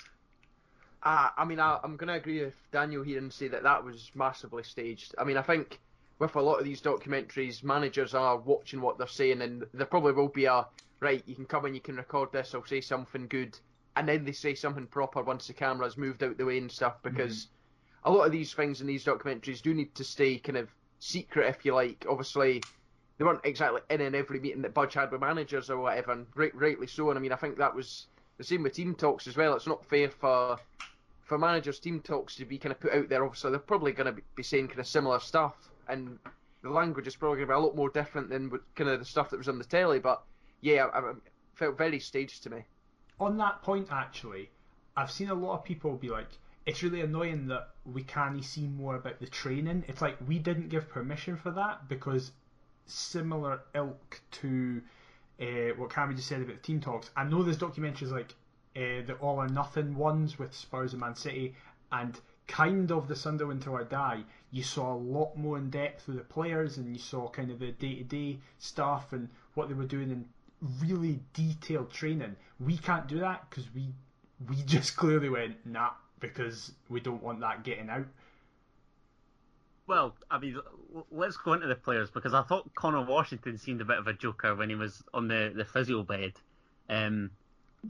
[1.02, 3.84] Uh, I mean, I, am going to agree with Daniel here and say that that
[3.84, 5.14] was massively staged.
[5.18, 5.78] I mean, I think
[6.18, 10.12] with a lot of these documentaries, managers are watching what they're saying, and there probably
[10.12, 10.66] will be a
[11.00, 11.22] right.
[11.26, 12.54] You can come in, you can record this.
[12.54, 13.58] I'll say something good,
[13.96, 17.02] and then they say something proper once the camera's moved out the way and stuff.
[17.02, 18.10] Because mm-hmm.
[18.10, 21.48] a lot of these things in these documentaries do need to stay kind of secret,
[21.48, 22.04] if you like.
[22.08, 22.62] Obviously,
[23.18, 26.26] they weren't exactly in in every meeting that Budge had with managers or whatever, and
[26.34, 27.08] right, rightly so.
[27.10, 28.06] And I mean, I think that was
[28.38, 29.54] the same with team talks as well.
[29.54, 30.58] It's not fair for
[31.22, 33.24] for managers' team talks to be kind of put out there.
[33.24, 36.18] Obviously, they're probably going to be saying kind of similar stuff, and
[36.62, 39.04] the language is probably going to be a lot more different than kind of the
[39.04, 39.98] stuff that was on the telly.
[39.98, 40.22] But
[40.60, 41.12] yeah, I, I
[41.54, 42.64] felt very staged to me.
[43.18, 44.50] On that point, actually,
[44.96, 46.28] I've seen a lot of people be like,
[46.66, 49.84] it's really annoying that we can't see more about the training.
[49.88, 52.32] It's like we didn't give permission for that because
[52.86, 54.82] similar ilk to
[55.40, 57.10] uh, what Cammy just said about the team talks.
[57.16, 58.34] I know there's documentaries like
[58.74, 61.54] uh, the All or Nothing ones with Spurs and Man City,
[61.92, 64.24] and kind of the Sunderland 'Til I Die.
[64.50, 67.58] You saw a lot more in depth with the players, and you saw kind of
[67.58, 70.28] the day to day stuff and what they were doing in
[70.80, 72.36] really detailed training.
[72.60, 73.92] We can't do that because we
[74.48, 75.90] we just clearly went nah
[76.20, 78.06] because we don't want that getting out.
[79.86, 80.58] Well, I mean,
[81.12, 84.12] let's go into the players because I thought Conor Washington seemed a bit of a
[84.12, 86.32] joker when he was on the, the physio bed.
[86.88, 87.30] Um,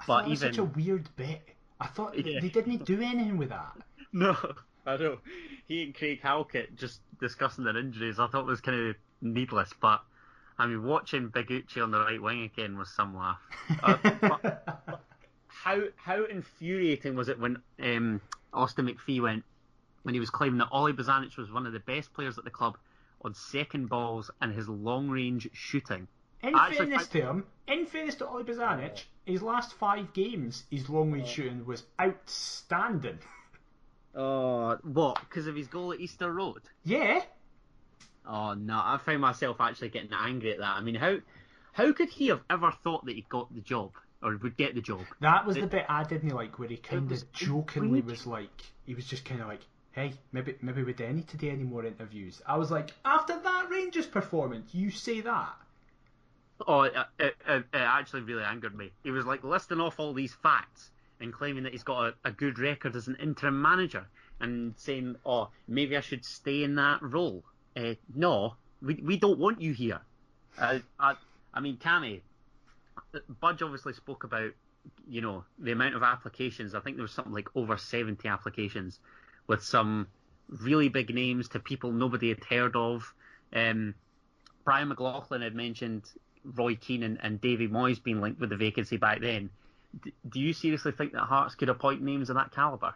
[0.07, 1.41] but even such a weird bit.
[1.81, 2.41] I thought yeah.
[2.41, 3.77] they didn't do anything with that.
[4.13, 4.35] No,
[4.87, 5.19] I know.
[5.69, 8.19] He and Craig Halkett just discussing their injuries.
[8.19, 10.01] I thought was kind of needless, but
[10.59, 13.41] I mean, watching Big Uche on the right wing again was some laugh.
[13.83, 13.97] uh,
[15.49, 18.21] how how infuriating was it when um,
[18.53, 19.45] Austin McPhee went
[20.03, 22.51] when he was claiming that Oli Bozanic was one of the best players at the
[22.51, 22.79] club
[23.23, 26.07] on second balls and his long range shooting.
[26.43, 31.11] In fairness to him, in fairness to Oli Bozanic, his last five games, his long
[31.11, 33.19] range shooting was outstanding.
[34.15, 35.19] Oh, what?
[35.21, 36.63] Because of his goal at Easter Road?
[36.85, 37.23] Yeah.
[38.27, 40.77] Oh no, I found myself actually getting angry at that.
[40.77, 41.19] I mean, how
[41.73, 44.81] how could he have ever thought that he got the job or would get the
[44.81, 45.03] job?
[45.21, 48.63] That was it, the bit I didn't like, where he kind of jokingly was like,
[48.85, 49.61] he was just kind of like,
[49.93, 53.39] "Hey, maybe maybe we don't need to do any more interviews." I was like, after
[53.39, 55.55] that Rangers performance, you say that?
[56.67, 58.91] Oh, it, it, it, actually really angered me.
[59.05, 62.33] He was like listing off all these facts and claiming that he's got a, a
[62.33, 64.07] good record as an interim manager
[64.41, 67.45] and saying, "Oh, maybe I should stay in that role."
[67.77, 70.01] Uh, no, we we don't want you here.
[70.59, 71.17] Uh, I
[71.53, 72.21] I mean, Cammy,
[73.41, 74.53] Budge obviously spoke about
[75.09, 76.75] you know the amount of applications.
[76.75, 78.99] I think there was something like over seventy applications,
[79.47, 80.07] with some
[80.49, 83.13] really big names to people nobody had heard of.
[83.53, 83.95] Um,
[84.65, 86.05] Brian McLaughlin had mentioned
[86.45, 89.51] Roy Keane and, and Davy Moyes being linked with the vacancy back then.
[90.03, 92.95] D- do you seriously think that Hearts could appoint names of that caliber?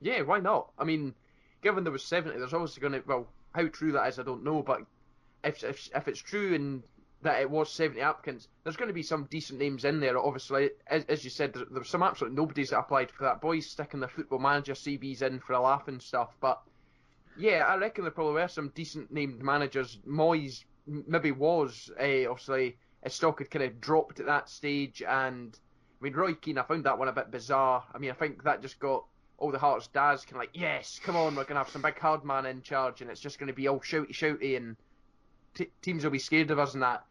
[0.00, 0.70] Yeah, why not?
[0.78, 1.14] I mean,
[1.62, 4.44] given there was seventy, there's obviously going to well, how true that is, I don't
[4.44, 4.82] know, but
[5.42, 6.82] if if, if it's true and
[7.24, 10.18] that it was 70 applicants, there's going to be some decent names in there.
[10.18, 13.40] Obviously, as, as you said, there, there was some absolute nobodies that applied for that.
[13.40, 16.36] Boys sticking their football manager CVs in for a laugh and stuff.
[16.40, 16.60] But
[17.36, 19.98] yeah, I reckon there probably were some decent named managers.
[20.06, 25.58] Moyes maybe was uh, obviously his stock had kind of dropped at that stage, and
[26.00, 27.84] I mean Roy Keane, I found that one a bit bizarre.
[27.94, 29.04] I mean, I think that just got
[29.38, 32.24] all the Hearts dads can like, yes, come on, we're gonna have some big hard
[32.24, 34.76] man in charge, and it's just going to be all shouty shouty, and
[35.54, 37.04] t- teams will be scared of us and that.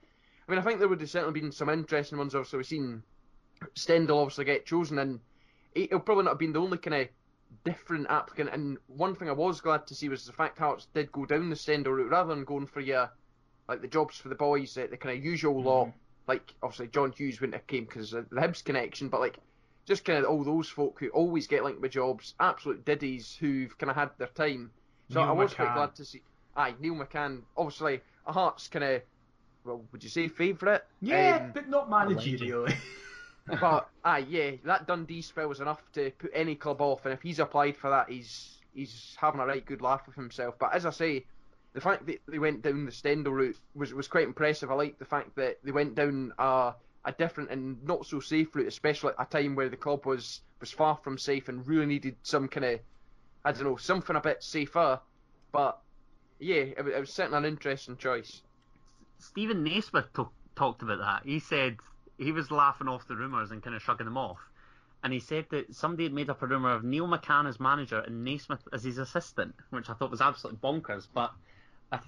[0.48, 2.36] I mean, I think there would have certainly been some interesting ones.
[2.36, 3.04] Obviously, we've seen
[3.76, 5.20] Stendel obviously get chosen, and
[5.74, 7.08] he'll probably not have been the only kind of
[7.64, 8.50] different applicant.
[8.52, 11.50] And one thing I was glad to see was the fact Hearts did go down
[11.50, 13.10] the Stendel route rather than going for your
[13.68, 15.68] like the jobs for the boys, the, the kind of usual mm-hmm.
[15.68, 15.92] lot.
[16.28, 19.38] Like obviously John Hughes wouldn't have came because of the Hibs connection, but like
[19.86, 23.78] just kind of all those folk who always get linked with jobs, absolute diddies who've
[23.78, 24.72] kind of had their time.
[25.10, 25.56] So Neil I was McCann.
[25.56, 26.22] quite glad to see.
[26.56, 29.02] Aye, Neil McCann, obviously a Hearts kind of
[29.66, 30.82] well, would you say favourite?
[31.02, 32.76] Yeah, um, but not managerially.
[33.60, 37.22] but aye, yeah, that Dundee spell was enough to put any club off, and if
[37.22, 40.56] he's applied for that, he's he's having a right good laugh with himself.
[40.60, 41.26] But as I say,
[41.74, 44.72] the fact that they went down the Stendel route was was quite impressive.
[44.72, 46.74] I like the fact that they went down a
[47.06, 50.42] a different and not so safe route, especially at a time where the club was
[50.60, 52.80] was far from safe and really needed some kind of
[53.44, 55.00] I don't know something a bit safer.
[55.52, 55.80] But
[56.40, 58.42] yeah, it, it was certainly an interesting choice.
[59.20, 60.24] Steven Naismith t-
[60.56, 61.30] talked about that.
[61.30, 61.78] He said
[62.18, 64.40] he was laughing off the rumours and kind of shrugging them off.
[65.04, 68.00] And he said that somebody had made up a rumour of Neil McCann as manager
[68.00, 71.08] and Naismith as his assistant, which I thought was absolutely bonkers.
[71.14, 71.34] But
[71.92, 72.00] I,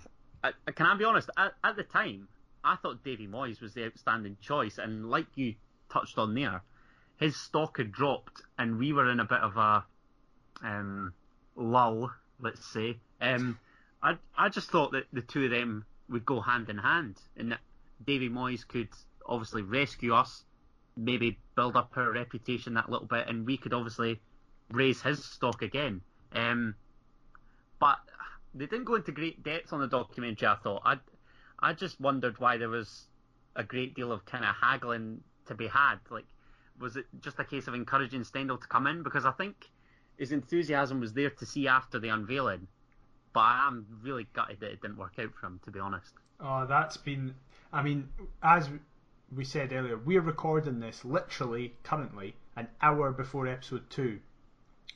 [0.43, 1.29] I, can I be honest?
[1.35, 2.29] At, at the time,
[2.65, 5.55] I thought Davy Moyes was the outstanding choice, and like you
[5.89, 6.63] touched on there,
[7.17, 9.85] his stock had dropped, and we were in a bit of a
[10.63, 11.13] um,
[11.55, 12.97] lull, let's say.
[13.21, 13.59] Um,
[14.01, 17.51] I I just thought that the two of them would go hand in hand, and
[17.51, 17.61] that
[18.05, 18.89] Davy Moyes could
[19.25, 20.43] obviously rescue us,
[20.97, 24.19] maybe build up our reputation that little bit, and we could obviously
[24.71, 26.01] raise his stock again.
[26.33, 26.75] Um,
[27.79, 27.99] but
[28.53, 30.47] they didn't go into great depth on the documentary.
[30.47, 30.97] I thought I,
[31.65, 33.07] I just wondered why there was
[33.55, 35.95] a great deal of kind of haggling to be had.
[36.11, 36.25] Like,
[36.79, 39.01] was it just a case of encouraging Stendel to come in?
[39.01, 39.55] Because I think
[40.15, 42.67] his enthusiasm was there to see after the unveiling,
[43.33, 46.13] but I'm really gutted that it didn't work out for him, to be honest.
[46.39, 47.33] Oh, that's been.
[47.73, 48.09] I mean,
[48.43, 48.69] as
[49.35, 54.19] we said earlier, we're recording this literally currently an hour before episode two,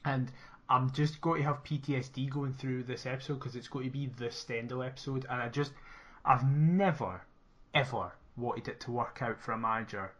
[0.05, 0.31] and
[0.69, 4.11] I'm just going to have PTSD going through this episode because it's going to be
[4.19, 5.71] the Stendel episode, and I just,
[6.29, 7.21] I've never,
[7.73, 10.11] ever wanted it to work out for a manager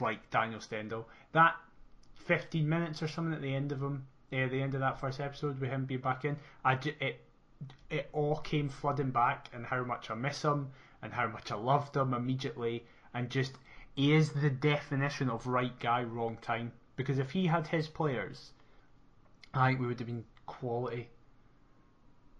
[0.00, 1.06] like Daniel Stendel.
[1.32, 1.54] That
[2.24, 5.20] 15 minutes or something at the end of him uh, the end of that first
[5.20, 7.20] episode with him being back in, I it
[7.90, 10.70] it all came flooding back and how much I miss him
[11.02, 13.52] and how much I loved him immediately and just
[13.94, 18.52] he is the definition of right guy wrong time because if he had his players
[19.52, 21.10] I think we would have been quality.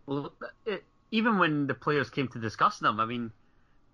[0.07, 0.33] Well,
[0.65, 3.31] it, even when the players came to discuss them, I mean,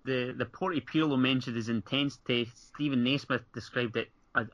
[0.04, 2.50] the the Porty Pirlo mentioned his intensity.
[2.54, 4.11] Steven Naismith described it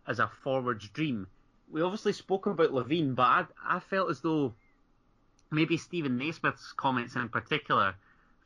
[0.08, 1.28] as a forward's dream
[1.70, 4.54] we obviously spoke about Levein, but I, I felt as though
[5.50, 7.94] maybe Steven Naismith's comments in particular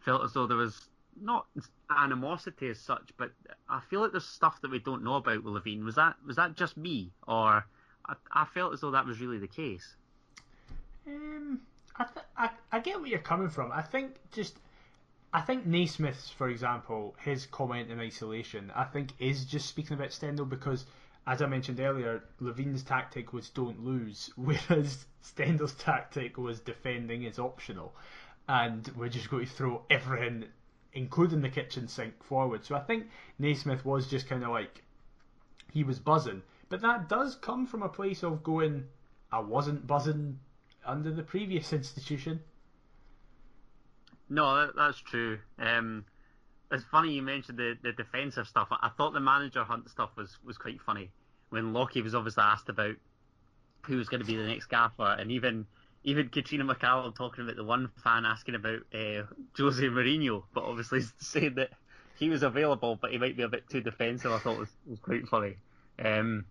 [0.01, 0.89] felt as though there was
[1.21, 1.47] not
[1.91, 3.33] animosity as such, but
[3.69, 5.85] I feel like there's stuff that we don't know about with Levein.
[5.85, 7.67] Was that was that just me, or
[8.07, 9.97] I, I felt as though that was really the case?
[11.07, 11.61] Um,
[11.99, 13.73] I, th- I I get where you're coming from.
[13.73, 14.59] I think just
[15.33, 20.13] I think Naismith's, for example, his comment in isolation, I think is just speaking about
[20.13, 20.87] Stendel because,
[21.27, 27.39] as I mentioned earlier, Levein's tactic was don't lose, whereas Stendel's tactic was defending is
[27.39, 27.95] optional,
[28.49, 30.47] and we're just going to throw everything,
[30.95, 32.65] including the kitchen sink, forward.
[32.65, 33.09] So I think
[33.39, 34.83] Naismith was just kind of like
[35.73, 38.87] he was buzzing, but that does come from a place of going,
[39.31, 40.39] I wasn't buzzing
[40.89, 42.41] under the previous institution.
[44.29, 45.39] No, that, that's true.
[45.59, 46.05] Um,
[46.71, 48.69] it's funny you mentioned the, the defensive stuff.
[48.71, 51.11] I thought the manager hunt stuff was, was quite funny
[51.51, 52.97] when Lockie was obviously asked about
[53.83, 55.67] who was going to be the next gaffer, and even
[56.05, 59.23] even Katrina McCallum talking about the one fan asking about uh,
[59.57, 61.71] Jose Mourinho, but obviously saying that
[62.17, 64.31] he was available, but he might be a bit too defensive.
[64.33, 65.57] I thought was was quite funny.
[65.99, 66.45] Um,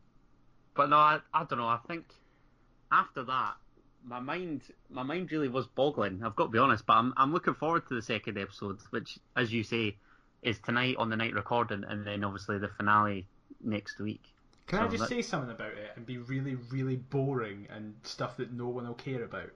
[0.76, 1.68] but no, I, I don't know.
[1.68, 2.06] I think
[2.92, 3.54] after that,
[4.08, 6.24] my mind my mind really was boggling.
[6.24, 9.20] I've got to be honest, but I'm I'm looking forward to the second episode, which,
[9.36, 9.98] as you say,
[10.42, 13.28] is tonight on the night recording, and then obviously the finale
[13.62, 14.24] next week.
[14.68, 15.10] Can so I just that...
[15.10, 18.94] say something about it and be really really boring and stuff that no one will
[18.94, 19.50] care about?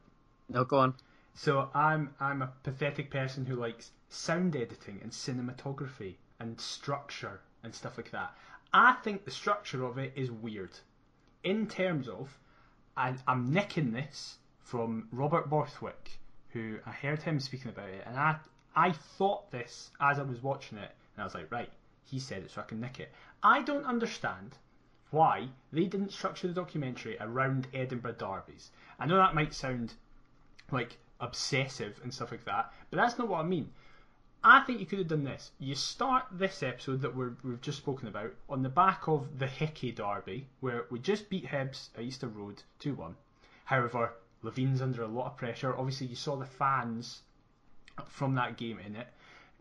[0.50, 0.96] No, go on.
[1.34, 7.74] So I'm I'm a pathetic person who likes sound editing and cinematography and structure and
[7.74, 8.36] stuff like that.
[8.74, 10.72] I think the structure of it is weird,
[11.44, 12.38] in terms of,
[12.96, 16.20] and I'm nicking this from Robert Borthwick,
[16.50, 18.38] who I heard him speaking about it, and I
[18.76, 21.70] I thought this as I was watching it, and I was like, right,
[22.06, 23.12] he said it, so I can nick it.
[23.44, 24.58] I don't understand
[25.10, 28.72] why they didn't structure the documentary around Edinburgh derbies.
[28.98, 29.94] I know that might sound
[30.72, 33.72] like obsessive and stuff like that, but that's not what I mean.
[34.44, 35.52] I think you could have done this.
[35.60, 39.48] You start this episode that we have just spoken about on the back of the
[39.48, 43.16] Hickey derby, where we just beat Hibs at Easter Road 2 1.
[43.66, 45.76] However, Levein's under a lot of pressure.
[45.78, 47.22] Obviously, you saw the fans
[48.08, 49.08] from that game in it,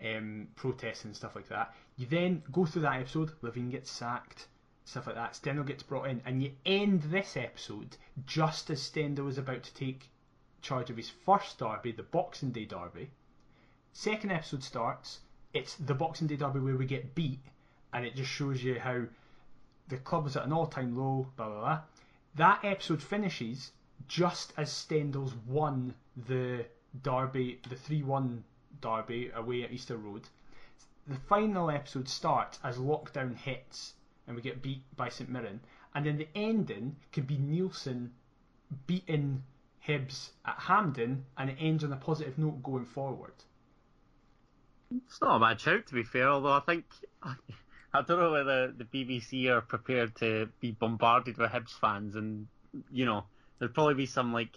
[0.04, 1.74] um, protesting and stuff like that.
[1.96, 4.46] You then go through that episode, Levein gets sacked,
[4.84, 5.36] stuff like that.
[5.36, 9.74] Stendel gets brought in, and you end this episode just as Stendel is about to
[9.74, 10.08] take
[10.62, 13.10] charge of his first derby, the Boxing Day derby.
[13.92, 15.20] Second episode starts,
[15.52, 17.40] it's the Boxing Day derby where we get beat,
[17.92, 19.02] and it just shows you how
[19.88, 21.80] the club was at an all time low, blah blah blah.
[22.36, 23.72] That episode finishes
[24.08, 25.94] just as Stendel's won
[26.26, 26.66] the
[27.02, 28.44] derby, the 3 1
[28.80, 30.28] derby away at Easter Road.
[31.06, 33.94] The final episode starts as lockdown hits
[34.26, 35.60] and we get beat by St Mirren,
[35.94, 38.10] and then the ending could be Neilson
[38.86, 39.42] beating
[39.86, 43.32] Hibs at Hampden, and it ends on a positive note going forward.
[44.94, 46.28] It's not a bad shout, to be fair.
[46.28, 46.84] Although I think
[47.24, 52.46] I don't know whether the BBC are prepared to be bombarded with Hibs fans, and
[52.92, 53.24] you know
[53.60, 54.56] there'd probably be some like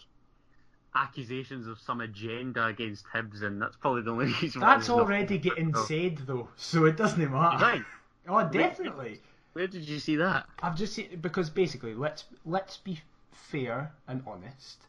[0.95, 4.61] accusations of some agenda against Hibs, and that's probably the only reason.
[4.61, 7.63] That's already getting said though, so it doesn't matter.
[7.63, 7.83] Right.
[8.27, 9.19] oh, definitely.
[9.53, 10.47] Where, where did you see that?
[10.63, 12.99] I've just seen because basically, let's let's be
[13.31, 14.79] fair and honest.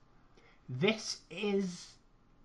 [0.69, 1.89] This is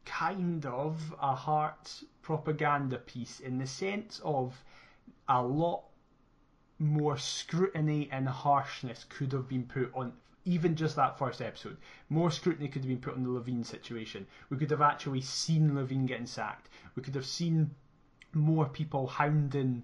[0.06, 4.62] kind of a Hearts propaganda piece in the sense of
[5.30, 5.84] a lot
[6.80, 10.14] more scrutiny and harshness could have been put on
[10.50, 11.78] even just that first episode,
[12.10, 14.26] more scrutiny could have been put on the Levein situation.
[14.50, 16.70] We could have actually seen Levein getting sacked.
[16.96, 17.70] We could have seen
[18.34, 19.84] more people hounding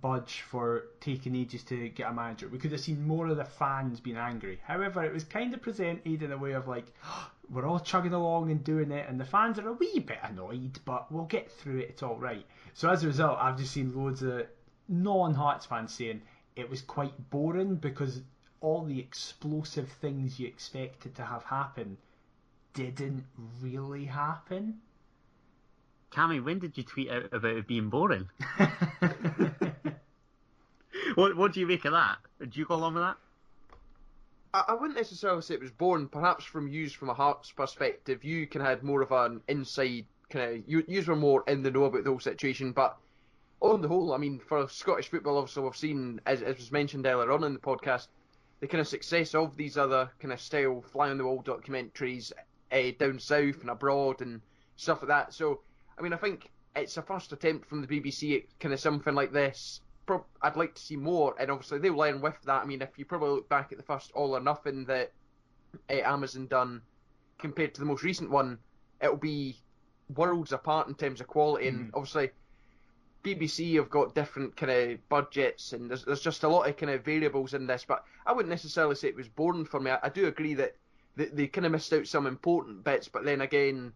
[0.00, 2.48] Budge for taking ages to get a manager.
[2.48, 4.60] We could have seen more of the fans being angry.
[4.64, 8.12] However, it was kind of presented in a way of like, oh, we're all chugging
[8.12, 11.50] along and doing it, and the fans are a wee bit annoyed, but we'll get
[11.50, 11.88] through it.
[11.90, 12.46] It's all right.
[12.74, 14.46] So as a result, I've just seen loads of
[14.88, 16.22] non-Hearts fans saying
[16.54, 18.22] it was quite boring because
[18.60, 21.96] all the explosive things you expected to have happen
[22.74, 23.24] didn't
[23.60, 24.78] really happen.
[26.12, 28.28] Cammy, when did you tweet out about it being boring?
[31.14, 32.18] what What do you make of that?
[32.40, 33.16] Do you go along with that?
[34.52, 36.08] I, I wouldn't necessarily say it was boring.
[36.08, 40.56] Perhaps from you, from a Hearts perspective, you can had more of an inside kind
[40.56, 40.68] of.
[40.68, 42.96] You, you were more in the know about the whole situation, but
[43.60, 47.06] on the whole, I mean, for Scottish football, obviously, we've seen, as, as was mentioned
[47.06, 48.08] earlier on in the podcast,
[48.60, 52.32] the kind of success of these other kind of style fly on the wall documentaries
[52.70, 54.40] uh, down south and abroad and
[54.76, 55.34] stuff like that.
[55.34, 55.60] So,
[55.98, 59.14] I mean, I think it's a first attempt from the BBC at kind of something
[59.14, 59.80] like this.
[60.06, 62.62] Pro- I'd like to see more, and obviously they'll learn with that.
[62.62, 65.12] I mean, if you probably look back at the first All or Nothing that
[65.88, 66.82] uh, Amazon done
[67.38, 68.58] compared to the most recent one,
[69.00, 69.56] it'll be
[70.14, 71.66] worlds apart in terms of quality.
[71.66, 71.68] Mm.
[71.68, 72.30] And obviously,
[73.22, 76.92] BBC have got different kind of budgets, and there's there's just a lot of kind
[76.92, 77.84] of variables in this.
[77.86, 79.90] But I wouldn't necessarily say it was boring for me.
[79.90, 80.76] I, I do agree that
[81.16, 83.92] they, they kind of missed out some important bits, but then again,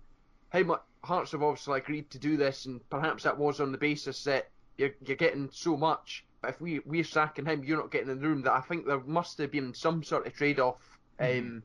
[0.50, 3.78] how much Hearts have obviously agreed to do this, and perhaps that was on the
[3.78, 4.48] basis that
[4.78, 6.24] you're you're getting so much.
[6.40, 8.42] But if we we're sacking him, you're not getting in the room.
[8.42, 11.38] That I think there must have been some sort of trade off, mm-hmm.
[11.38, 11.62] um,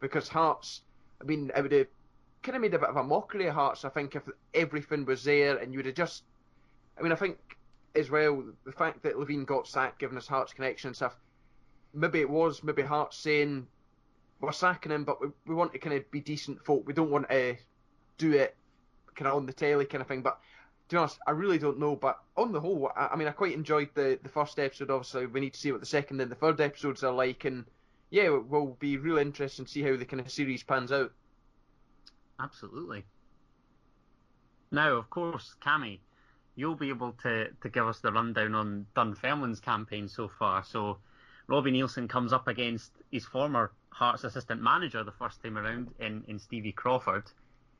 [0.00, 0.82] because Hearts.
[1.20, 1.86] I mean, it would have
[2.42, 3.84] kind of made a bit of a mockery of Hearts.
[3.84, 4.22] I think if
[4.54, 6.22] everything was there and you would have just
[6.98, 7.38] I mean, I think
[7.94, 11.16] as well the fact that Levein got sacked, giving us Hearts connection and stuff.
[11.94, 13.66] Maybe it was maybe Hearts saying
[14.40, 16.86] we're sacking him, but we, we want to kind of be decent folk.
[16.86, 17.56] We don't want to
[18.18, 18.54] do it
[19.14, 20.22] kind of on the telly kind of thing.
[20.22, 20.38] But
[20.88, 21.96] to be honest, I really don't know.
[21.96, 24.90] But on the whole, I, I mean, I quite enjoyed the the first episode.
[24.90, 27.64] Obviously, we need to see what the second and the third episodes are like, and
[28.10, 31.12] yeah, it will be really interesting to see how the kind of series pans out.
[32.38, 33.04] Absolutely.
[34.70, 36.00] Now, of course, Cammy,
[36.56, 40.64] you'll be able to, to give us the rundown on Dunfermline's campaign so far.
[40.64, 40.98] So
[41.46, 46.24] Robbie Neilson comes up against his former Hearts assistant manager the first time around in,
[46.28, 47.24] in Stevie Crawford.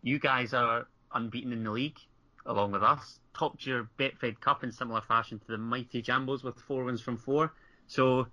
[0.02, 1.98] You guys are unbeaten in the league,
[2.46, 3.20] along with us.
[3.36, 7.18] Topped your Betfred Cup in similar fashion to the mighty Jambos with four wins from
[7.18, 7.52] four.
[7.86, 8.28] So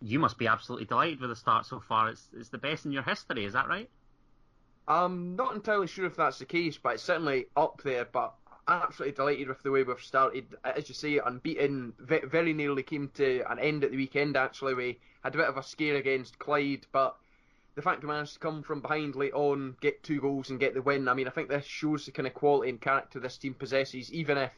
[0.00, 2.08] you must be absolutely delighted with the start so far.
[2.08, 3.88] It's, it's the best in your history, is that right?
[4.88, 8.06] I'm not entirely sure if that's the case, but it's certainly up there.
[8.06, 8.34] But
[8.68, 10.54] absolutely delighted with the way we've started.
[10.64, 14.36] As you say, unbeaten, very nearly came to an end at the weekend.
[14.36, 17.16] Actually, we had a bit of a scare against Clyde, but
[17.74, 20.74] the fact we managed to come from behind late on, get two goals, and get
[20.74, 21.08] the win.
[21.08, 24.12] I mean, I think this shows the kind of quality and character this team possesses.
[24.12, 24.52] Even if,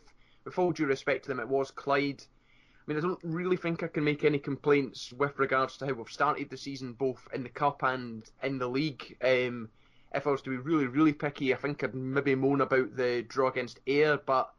[0.44, 2.22] with all due respect to them, it was Clyde.
[2.22, 5.92] I mean, I don't really think I can make any complaints with regards to how
[5.92, 9.16] we've started the season, both in the cup and in the league.
[9.22, 9.68] Um,
[10.14, 13.24] if I was to be really, really picky, I think I'd maybe moan about the
[13.28, 14.52] draw against Ayr, but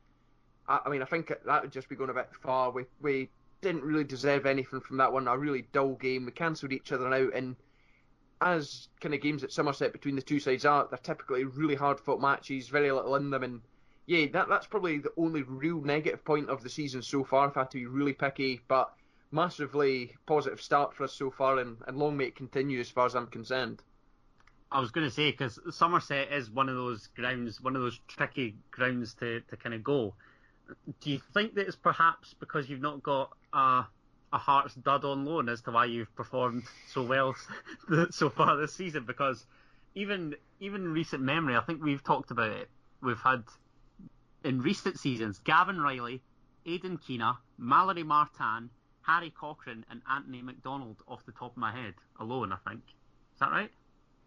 [0.68, 2.72] I, I mean, I think that would just be going a bit far.
[2.72, 3.30] We we
[3.62, 5.28] didn't really deserve anything from that one.
[5.28, 6.26] A really dull game.
[6.26, 7.56] We cancelled each other out, and
[8.42, 12.00] as kind of games at Somerset between the two sides are, they're typically really hard
[12.00, 13.62] fought matches, very little in them, and
[14.06, 17.48] yeah, that that's probably the only real negative point of the season so far.
[17.48, 18.94] If I had to be really picky, but
[19.32, 23.06] massively positive start for us so far, and, and long may it continue as far
[23.06, 23.82] as I'm concerned.
[24.74, 28.00] I was going to say because Somerset is one of those grounds, one of those
[28.08, 30.16] tricky grounds to, to kind of go.
[31.00, 33.86] Do you think that it's perhaps because you've not got a,
[34.34, 37.36] a Hearts dud on loan as to why you've performed so well
[38.10, 39.06] so far this season?
[39.06, 39.46] Because
[39.94, 42.68] even even recent memory, I think we've talked about it.
[43.00, 43.44] We've had
[44.44, 46.24] in recent seasons Gavin Reilly,
[46.66, 48.72] Aidan Keena, Malaury Martin,
[49.04, 52.52] Harry Cochrane, and Anthony McDonald off the top of my head alone.
[52.52, 53.70] I think is that right?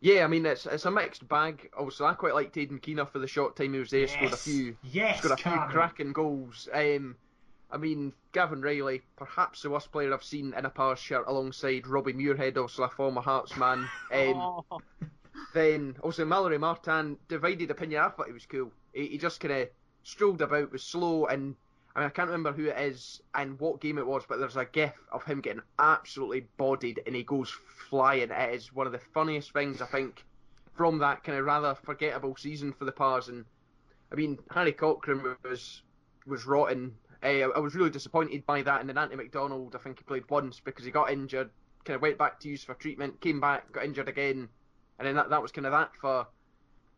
[0.00, 1.70] Yeah, I mean it's it's a mixed bag.
[1.76, 4.00] Also, I quite liked Aidan Keena for the short time he was there.
[4.00, 4.12] Yes.
[4.12, 6.68] Scored a few, yes, scored a few cracking goals.
[6.72, 7.16] Um,
[7.70, 11.86] I mean, Gavin Reilly, perhaps the worst player I've seen in a power shirt, alongside
[11.86, 13.88] Robbie Muirhead, also a former Hearts man.
[14.12, 14.64] Um, oh.
[15.52, 18.02] Then also Malaury Martin, divided opinion.
[18.02, 18.70] I thought he was cool.
[18.92, 19.68] He, he just kind of
[20.02, 21.56] strolled about, was slow, and
[21.96, 24.66] I I can't remember who it is and what game it was, but there's a
[24.66, 27.50] gif of him getting absolutely bodied and he goes
[27.88, 28.30] flying.
[28.30, 30.24] It is one of the funniest things, I think,
[30.76, 33.28] from that kind of rather forgettable season for the Pars.
[33.28, 33.44] And
[34.12, 35.82] I mean, Harry Cochrane was
[36.26, 36.94] was rotten.
[37.22, 38.80] Uh, I was really disappointed by that.
[38.80, 41.50] And then Anthony McDonald, I think he played once because he got injured,
[41.84, 44.48] kind of went back to use for treatment, came back, got injured again,
[44.98, 46.26] and then that that was kind of that for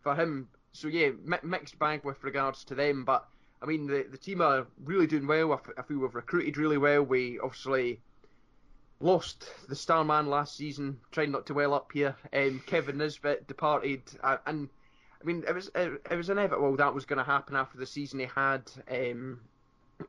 [0.02, 0.48] for him.
[0.72, 1.10] So yeah,
[1.42, 3.28] mixed bag with regards to them, but
[3.60, 5.52] I mean, the, the team are really doing well.
[5.52, 7.02] I, feel we've recruited really well.
[7.02, 8.00] We obviously
[9.00, 12.16] lost the star man last season, trying not to well up here.
[12.32, 14.68] Um, Kevin Nisbet departed, uh, and
[15.20, 17.86] I mean, it was it, it was inevitable that was going to happen after the
[17.86, 18.70] season he had.
[18.90, 19.40] Um,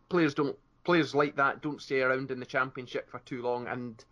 [0.10, 4.04] players don't players like that don't stay around in the championship for too long, and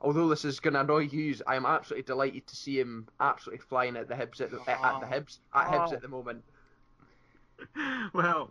[0.00, 3.64] although this is going to annoy you, I am absolutely delighted to see him absolutely
[3.66, 6.44] flying at the Hibs at the, at the Hibs at Hibs at the moment.
[8.12, 8.50] Well,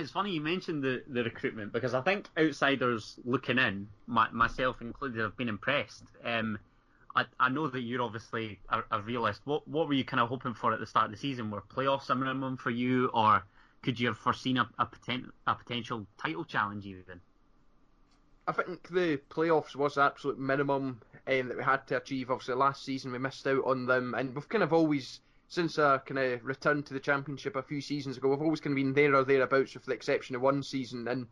[0.00, 4.80] it's funny you mentioned the, the recruitment because I think outsiders looking in, my, myself
[4.80, 6.04] included, have been impressed.
[6.24, 6.58] Um,
[7.14, 9.40] I, I know that you're obviously a, a, realist.
[9.44, 11.50] What what were you kind of hoping for at the start of the season?
[11.50, 13.42] Were playoffs a minimum for you, or
[13.82, 17.20] could you have foreseen a, a, poten- a potential title challenge even?
[18.46, 22.30] I think the playoffs was the absolute minimum um, that we had to achieve.
[22.30, 25.20] Obviously, last season we missed out on them, and we've kind of always
[25.50, 28.72] since I kind of returned to the championship a few seasons ago, we've always kind
[28.72, 31.08] of been there or thereabouts, with the exception of one season.
[31.08, 31.26] And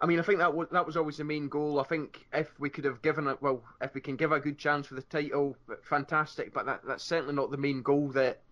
[0.00, 1.80] I mean, I think that was that was always the main goal.
[1.80, 4.58] I think if we could have given it, well, if we can give a good
[4.58, 6.54] chance for the title, fantastic.
[6.54, 8.42] But that that's certainly not the main goal that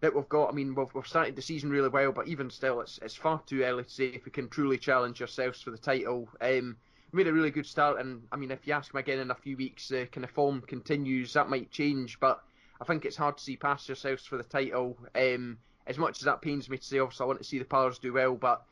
[0.00, 0.50] that we've got.
[0.50, 3.40] I mean, we've, we've started the season really well, but even still, it's it's far
[3.46, 6.28] too early to say if we can truly challenge ourselves for the title.
[6.42, 6.76] Um,
[7.12, 9.34] made a really good start, and I mean, if you ask me again in a
[9.34, 12.44] few weeks, uh, kind of form continues, that might change, but
[12.80, 14.96] I think it's hard to see past yourselves for the title.
[15.14, 17.64] Um, as much as that pains me to say, obviously, I want to see the
[17.64, 18.64] Pars do well, but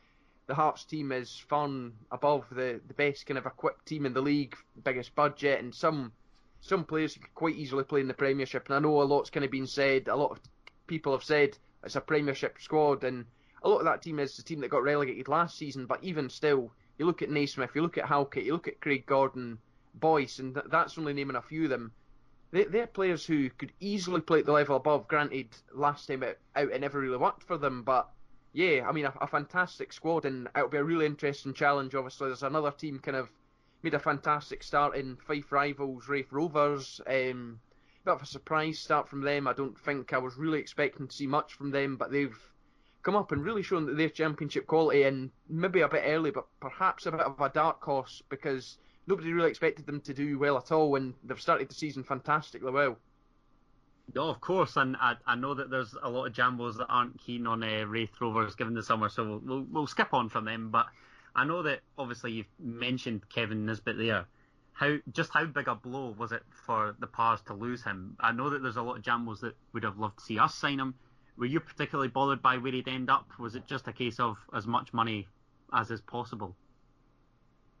[0.47, 1.69] the Hearts team is far
[2.11, 6.11] above the, the best kind of equipped team in the league, biggest budget, and some
[6.61, 8.65] some players could quite easily play in the Premiership.
[8.65, 10.07] And I know a lot's kind of been said.
[10.07, 10.39] A lot of
[10.87, 13.25] people have said it's a Premiership squad, and
[13.63, 15.85] a lot of that team is the team that got relegated last season.
[15.85, 19.05] But even still, you look at Naismith, you look at Halkett, you look at Craig
[19.05, 19.59] Gordon,
[19.93, 21.91] Boyce, and th- that's only naming a few of them.
[22.51, 25.07] They, they're players who could easily play at the level above.
[25.07, 28.09] Granted, last time out, it never really worked for them, but
[28.53, 31.93] yeah, I mean, a, a fantastic squad, and it'll be a really interesting challenge.
[31.93, 33.29] Obviously, there's another team kind of
[33.83, 36.99] made a fantastic start in Fife rivals, Raith Rovers.
[37.07, 37.59] Um,
[38.05, 39.47] bit of a surprise start from them.
[39.47, 42.37] I don't think I was really expecting to see much from them, but they've
[43.03, 47.05] come up and really shown that championship quality and maybe a bit early, but perhaps
[47.05, 48.77] a bit of a dark horse because
[49.09, 52.71] nobody really expected them to do well at all, and they've started the season fantastically
[52.71, 52.97] well.
[54.15, 57.19] No, of course, and I, I know that there's a lot of jambos that aren't
[57.19, 60.45] keen on uh, Raith Rovers given the summer, so we'll, we'll, we'll skip on from
[60.45, 60.69] them.
[60.69, 60.85] But
[61.35, 64.25] I know that obviously you've mentioned Kevin Nisbet there.
[64.73, 68.15] How just how big a blow was it for the Pars to lose him?
[68.19, 70.55] I know that there's a lot of jambos that would have loved to see us
[70.55, 70.95] sign him.
[71.37, 73.27] Were you particularly bothered by where he'd end up?
[73.39, 75.27] Was it just a case of as much money
[75.73, 76.55] as is possible?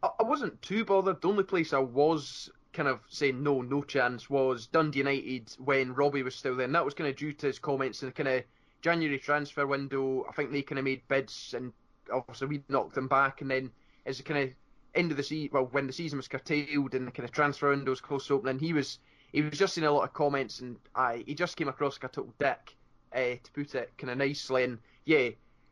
[0.01, 1.21] I wasn't too bothered.
[1.21, 5.93] The only place I was kind of saying no, no chance was Dundee United when
[5.93, 8.13] Robbie was still there, and that was kind of due to his comments in the
[8.13, 8.43] kind of
[8.81, 10.25] January transfer window.
[10.29, 11.73] I think they kind of made bids, and
[12.13, 13.71] obviously we knocked them back, and then
[14.05, 14.55] as the kind of
[14.95, 17.69] end of the season, well, when the season was curtailed and the kind of transfer
[17.69, 18.99] window was close to opening, he was
[19.33, 22.11] he was just seeing a lot of comments, and I he just came across like
[22.11, 22.75] a total dick,
[23.13, 25.29] uh, to put it kind of nicely, and yeah.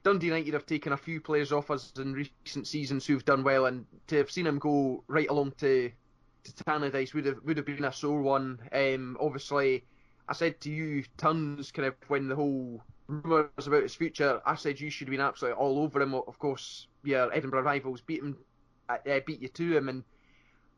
[0.07, 3.65] Dundee United have taken a few players off us in recent seasons who've done well,
[3.65, 5.91] and to have seen him go right along to
[6.45, 8.57] to Tannadice would have would have been a sore one.
[8.71, 9.83] Um, obviously,
[10.29, 14.41] I said to you tons kind of when the whole rumours about his future.
[14.45, 16.13] I said you should have been absolutely all over him.
[16.13, 18.37] Of course, your Edinburgh rivals beat him,
[18.87, 20.05] uh, beat you to him, and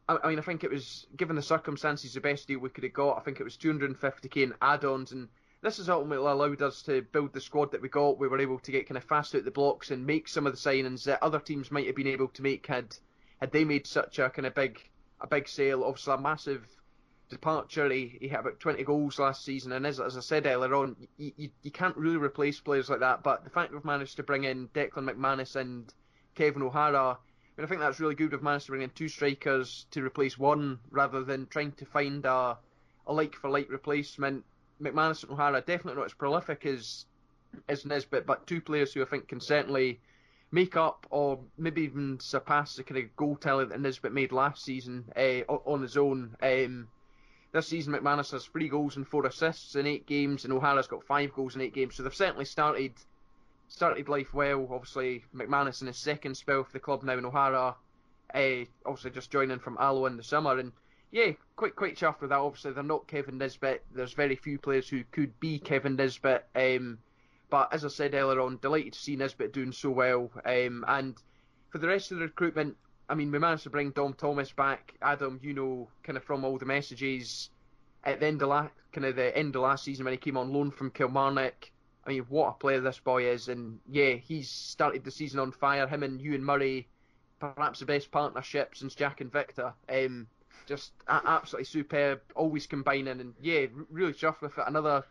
[0.07, 2.83] I, I mean I think it was given the circumstances the best deal we could
[2.83, 3.19] have got.
[3.19, 5.27] I think it was 250k in add-ons, and
[5.61, 8.17] this has ultimately allowed us to build the squad that we got.
[8.17, 10.53] We were able to get kind of fast out the blocks and make some of
[10.53, 12.95] the signings that other teams might have been able to make had
[13.41, 14.79] had they made such a kind of big
[15.19, 15.83] a big sale.
[15.83, 16.65] Obviously, a massive
[17.29, 17.89] departure.
[17.89, 20.95] He, he had about 20 goals last season, and as, as I said earlier on,
[21.17, 23.23] you, you, you can't really replace players like that.
[23.23, 25.93] But the fact we've managed to bring in Declan McManus and
[26.35, 27.17] Kevin O'Hara, I
[27.57, 28.31] mean, I think that's really good.
[28.31, 32.25] We've managed to bring in two strikers to replace one rather than trying to find
[32.25, 32.57] a,
[33.07, 34.45] a like for like replacement.
[34.81, 37.05] McManus and O'Hara definitely not as prolific as
[37.67, 39.99] as Nisbet, but two players who I think can certainly
[40.51, 44.63] make up or maybe even surpass the kind of goal tally that Nisbet made last
[44.63, 46.35] season uh, on his own.
[46.41, 46.87] Um,
[47.51, 51.03] this season, McManus has three goals and four assists in eight games, and O'Hara's got
[51.03, 51.95] five goals in eight games.
[51.95, 52.93] So they've certainly started
[53.67, 54.67] started life well.
[54.71, 57.75] Obviously, McManus in his second spell for the club now, and O'Hara
[58.33, 60.57] uh, obviously just joining from Alloa in the summer.
[60.57, 60.71] And
[61.11, 62.39] yeah, quite quite chuffed with that.
[62.39, 63.83] Obviously, they're not Kevin Nisbet.
[63.93, 66.47] There's very few players who could be Kevin Nisbet.
[66.55, 66.99] Um,
[67.49, 70.29] but as I said earlier on, delighted to see Nisbet doing so well.
[70.45, 71.15] Um, and
[71.69, 72.77] for the rest of the recruitment,
[73.09, 74.93] I mean, we managed to bring Dom Thomas back.
[75.01, 77.49] Adam, you know, kind of from all the messages
[78.03, 80.37] at the end of last, kind of the end of last season when he came
[80.37, 81.71] on loan from Kilmarnock.
[82.05, 85.51] I mean, what a player this boy is, and yeah, he's started the season on
[85.51, 85.87] fire.
[85.87, 86.87] Him and Ewan Murray,
[87.39, 89.73] perhaps the best partnership since Jack and Victor.
[89.89, 90.27] Um,
[90.69, 94.63] just absolutely superb, always combining, and yeah, really chuffed with it.
[94.67, 95.03] Another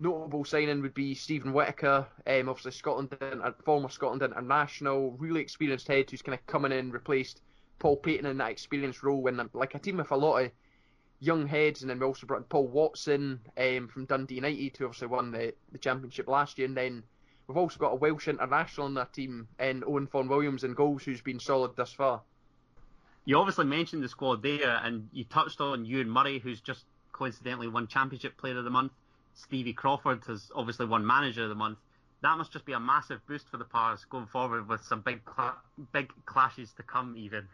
[0.00, 3.14] notable signing would be Steven Whittaker, um, obviously Scotland,
[3.64, 7.42] former Scotland international, really experienced head who's kind of coming in, replaced
[7.78, 9.20] Paul Paton in that experienced role.
[9.20, 10.50] When like a team with a lot of
[11.20, 14.86] young heads, and then we also brought in Paul Watson um, from Dundee United, who
[14.86, 17.02] obviously won the, the championship last year, and then
[17.46, 21.04] we've also got a Welsh international in that team, and Owain Fôn Williams in goals,
[21.04, 22.22] who's been solid thus far.
[23.26, 27.66] You obviously mentioned the squad there, and you touched on Ewan Murray, who's just coincidentally
[27.66, 28.92] won Championship Player of the Month.
[29.34, 31.78] Stevie Crawford has obviously won Manager of the Month.
[32.22, 35.20] That must just be a massive boost for the Pars going forward with some big
[35.36, 35.58] cl-
[35.92, 37.48] big clashes to come, even.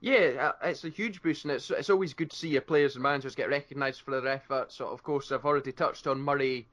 [0.00, 2.94] Yeah, uh, it's a huge boost, and it's it's always good to see your players
[2.94, 4.76] and managers get recognised for their efforts.
[4.76, 6.68] So, of course, I've already touched on Murray,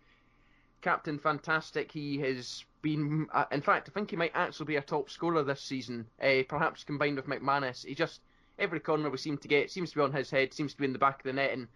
[0.82, 1.91] captain, fantastic.
[1.91, 5.42] He has been, uh, in fact, I think he might actually be a top scorer
[5.42, 7.84] this season, uh, perhaps combined with McManus.
[7.84, 8.22] He just
[8.60, 10.86] every corner we seem to get seems to be on his head, seems to be
[10.86, 11.68] in the back of the net, and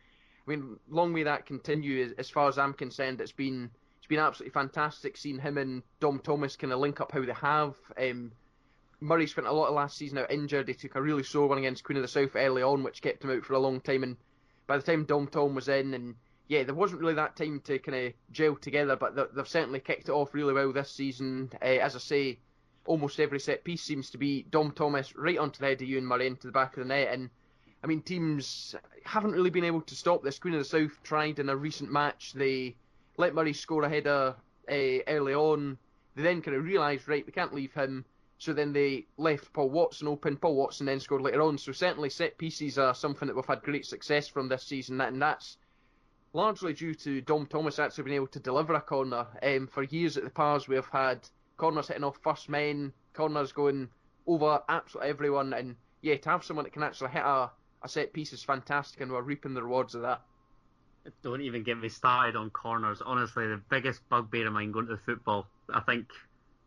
[0.47, 2.13] I mean, long may that continue.
[2.17, 6.19] As, far as I'm concerned, it's been it's been absolutely fantastic seeing him and Dom
[6.19, 7.75] Thomas kind of link up how they have.
[7.99, 8.31] Um,
[8.99, 10.67] Murray spent a lot of last season out injured.
[10.67, 13.23] He took a really sore one against Queen of the South early on, which kept
[13.23, 14.03] him out for a long time.
[14.03, 14.17] And
[14.65, 16.15] by the time Dom Tom was in, and
[16.47, 20.09] yeah, there wasn't really that time to kind of gel together, but they've certainly kicked
[20.09, 21.51] it off really well this season.
[21.61, 22.39] Uh, as I say,
[22.85, 26.05] almost every set piece seems to be Dom Thomas right onto the head of Ewan
[26.05, 27.09] Murray into the back of the net.
[27.11, 27.29] And
[27.83, 30.39] I mean, teams haven't really been able to stop this.
[30.39, 32.33] Queen of the South tried in a recent match.
[32.33, 32.75] They
[33.17, 34.35] let Murray score a header
[34.71, 35.77] uh, early on.
[36.15, 38.05] They then kind of realised, right, we can't leave him.
[38.39, 40.37] So then they left Paul Watson open.
[40.37, 41.57] Paul Watson then scored later on.
[41.57, 45.11] So certainly set pieces are something that we've had great success from this season, that
[45.11, 45.57] and that's
[46.37, 49.25] largely due to Dom Thomas actually being able to deliver a corner.
[49.41, 51.27] Um, for years at the Pars, we have had
[51.57, 53.89] corners hitting off first men, corners going
[54.27, 57.49] over absolutely everyone, and yeah, to have someone that can actually hit a,
[57.81, 60.21] a set piece is fantastic, and we're reaping the rewards of that.
[61.23, 63.01] Don't even get me started on corners.
[63.03, 66.05] Honestly, the biggest bugbear of mine going to the football, I think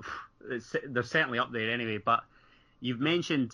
[0.88, 1.98] they're certainly up there anyway.
[2.04, 2.24] But
[2.80, 3.52] you've mentioned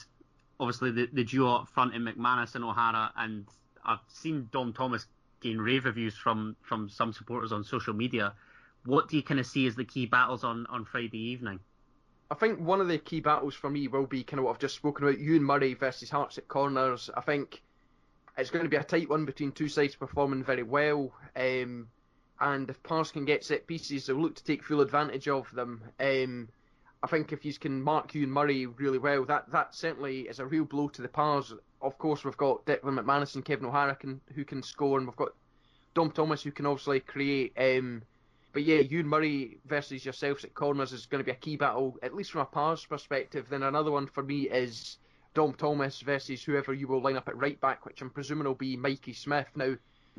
[0.58, 3.44] obviously the, the duo up front in McManus and O'Hara, and
[3.84, 5.06] I've seen Dom Thomas
[5.40, 8.34] gain rave reviews from from some supporters on social media.
[8.84, 11.60] What do you kind of see as the key battles on on Friday evening?
[12.30, 14.58] I think one of the key battles for me will be kind of what I've
[14.58, 17.10] just spoken about: Ewan Murray versus Hearts at corners.
[17.16, 17.62] I think
[18.36, 21.12] it's going to be a tight one between two sides performing very well.
[21.34, 21.88] Um,
[22.38, 25.82] and if Pars can get set pieces, they'll look to take full advantage of them.
[25.98, 26.48] Um,
[27.06, 30.44] I think if you can mark Ewan Murray really well, that that certainly is a
[30.44, 31.52] real blow to the Pars.
[31.80, 35.14] Of course, we've got Declan McManus and Kevin O'Hara can, who can score, and we've
[35.14, 35.28] got
[35.94, 37.52] Dom Thomas who can obviously create.
[37.56, 38.02] Um,
[38.52, 41.96] but yeah, Ewan Murray versus yourselves at corners is going to be a key battle,
[42.02, 43.46] at least from a Pars perspective.
[43.48, 44.98] Then another one for me is
[45.32, 48.54] Dom Thomas versus whoever you will line up at right back, which I'm presuming will
[48.54, 49.46] be Mikey Smith.
[49.54, 49.76] Now,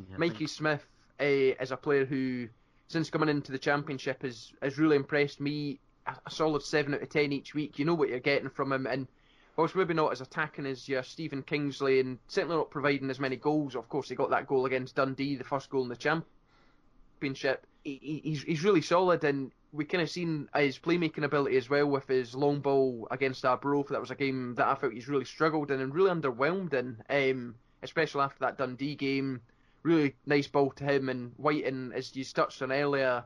[0.09, 0.87] yeah, Mikey Smith
[1.19, 2.47] uh, is a player who,
[2.87, 5.81] since coming into the championship, has has really impressed me
[6.25, 7.79] a solid seven out of ten each week.
[7.79, 9.07] You know what you're getting from him, and
[9.55, 13.35] whilst maybe not as attacking as your Stephen Kingsley, and certainly not providing as many
[13.35, 13.75] goals.
[13.75, 17.65] Of course, he got that goal against Dundee, the first goal in the championship.
[17.83, 21.87] He, he's he's really solid, and we kind of seen his playmaking ability as well
[21.87, 23.89] with his long ball against Arbroath.
[23.89, 27.03] That was a game that I felt he's really struggled in and really underwhelmed in,
[27.09, 29.41] um, especially after that Dundee game.
[29.83, 33.23] Really nice ball to him and White, and as you touched on earlier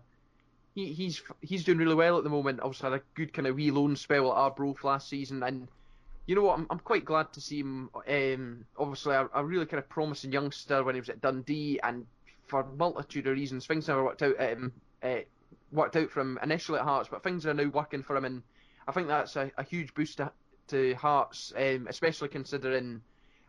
[0.74, 2.60] he, he's he's doing really well at the moment.
[2.62, 5.68] Obviously had a good kind of wee loan spell at Arbroath last season, and
[6.26, 6.60] you know what?
[6.60, 7.90] I'm, I'm quite glad to see him.
[8.08, 12.06] Um, obviously, a, a, really kind of promising youngster when he was at Dundee, and
[12.48, 14.40] for a multitude of reasons, things never worked out.
[14.40, 14.72] Um,
[15.04, 15.20] uh,
[15.72, 18.44] worked out from initially at Hearts, but things are now working for him, and
[18.88, 20.32] I think that's a, a huge boost to,
[20.70, 23.02] to Hearts, um, especially considering.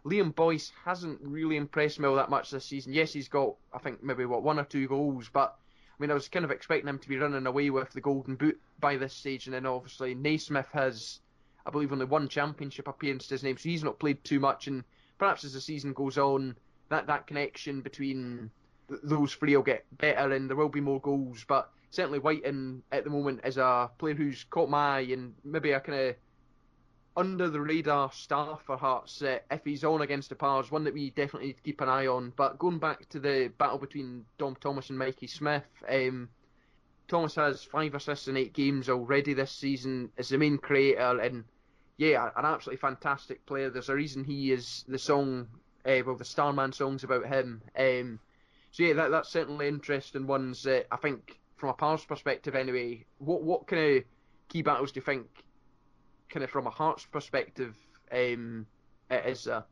[0.05, 2.93] Liam Boyce hasn't really impressed me all that much this season.
[2.93, 5.57] Yes, he's got, I think, maybe what one or two goals, but
[6.03, 8.61] mean, I was kind of expecting him to be running away with the Golden Boot
[8.81, 11.21] by this stage, and then obviously Naismith has,
[11.65, 14.67] I believe, only one championship appearance to his name, so he's not played too much.
[14.67, 14.83] And
[15.19, 16.57] perhaps as the season goes on,
[16.89, 18.51] that that connection between
[18.89, 21.45] th- those three will get better, and there will be more goals.
[21.47, 25.71] But certainly Wighton at the moment is a player who's caught my eye, and maybe
[25.71, 26.17] a kind of
[27.17, 30.95] under the radar star for Hearts uh, if he's on against the Pars, one that
[30.95, 32.33] we definitely need to keep an eye on.
[32.37, 36.29] But going back to the battle between Dom Thomas and Mikey Smith, um,
[37.09, 40.11] Thomas has five assists in eight games already this season.
[40.17, 41.45] Is the main creator and
[41.99, 43.69] yeah, an absolutely fantastic player.
[43.69, 45.49] There's a reason he is the song,
[45.85, 47.63] uh, well, the Starman songs about him.
[47.77, 48.19] Um,
[48.71, 50.67] so yeah, that, that's certainly interesting ones.
[50.67, 53.05] I think from a Pars perspective, anyway.
[53.19, 54.05] What what kind of
[54.49, 55.27] key battles do you think
[56.33, 57.77] kind of from a Hearts perspective,
[58.11, 58.67] um,
[59.11, 59.65] it is a.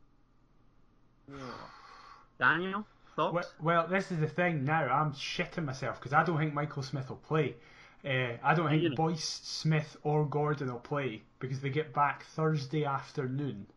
[2.39, 2.85] Daniel,
[3.15, 3.53] thoughts?
[3.61, 4.83] Well, well, this is the thing now.
[4.87, 7.55] I'm shitting myself because I don't think Michael Smith will play.
[8.03, 12.83] Uh, I don't think Boyce, Smith, or Gordon will play because they get back Thursday
[12.83, 13.67] afternoon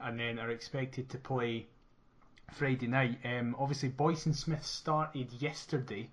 [0.00, 1.66] and then are expected to play
[2.52, 3.18] Friday night.
[3.24, 6.08] Um, obviously, Boyce and Smith started yesterday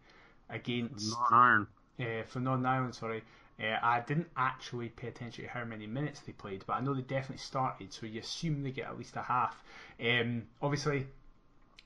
[0.49, 1.67] against Northern Ireland.
[1.99, 3.23] Uh, for Northern Ireland, sorry,
[3.63, 6.93] uh, I didn't actually pay attention to how many minutes they played, but I know
[6.93, 9.63] they definitely started, so you assume they get at least a half.
[10.03, 11.07] Um, obviously,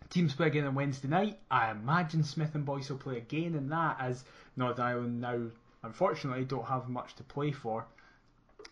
[0.10, 1.40] teams play again on Wednesday night.
[1.52, 4.24] I imagine Smith and Boyce will play again in that, as
[4.56, 5.42] Northern Ireland now,
[5.84, 7.86] unfortunately, don't have much to play for.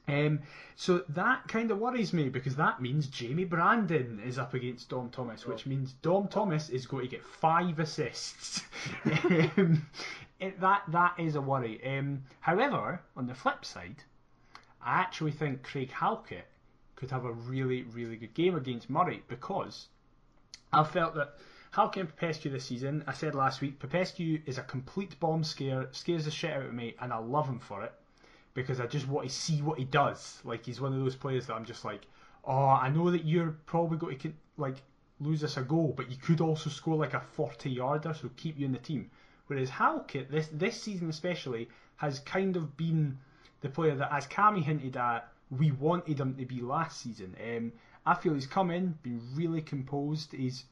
[0.08, 0.42] Um,
[0.76, 5.10] so that kind of worries me because that means Jamie Brandon is up against Dom
[5.10, 5.70] Thomas, which oh.
[5.70, 8.62] means Dom Thomas is going to get five assists.
[9.06, 9.86] um,
[10.40, 11.80] it, that that is a worry.
[11.86, 14.04] Um, however, on the flip side,
[14.82, 16.48] I actually think Craig Halkett
[16.96, 19.88] could have a really really good game against Murray because
[20.72, 21.36] I felt that
[21.72, 25.90] Halkett and Popescu this season, I said last week, Popescu is a complete bomb scare,
[25.92, 27.94] scares the shit out of me, and I love him for it
[28.54, 30.42] because I just want to see what he does.
[30.46, 32.08] Like he's one of those players that I'm just like,
[32.46, 34.78] oh, I know that you're probably going to like
[35.20, 38.58] lose us a goal, but you could also score like a 40 yarder, so keep
[38.58, 39.12] you in the team.
[39.48, 43.18] Whereas Halkett, this this season especially, has kind of been
[43.62, 47.36] the player that, as Cammy hinted at, we wanted him to be last season.
[47.44, 47.72] Um,
[48.06, 50.34] I feel he's come in, been really composed.
[50.34, 50.66] He's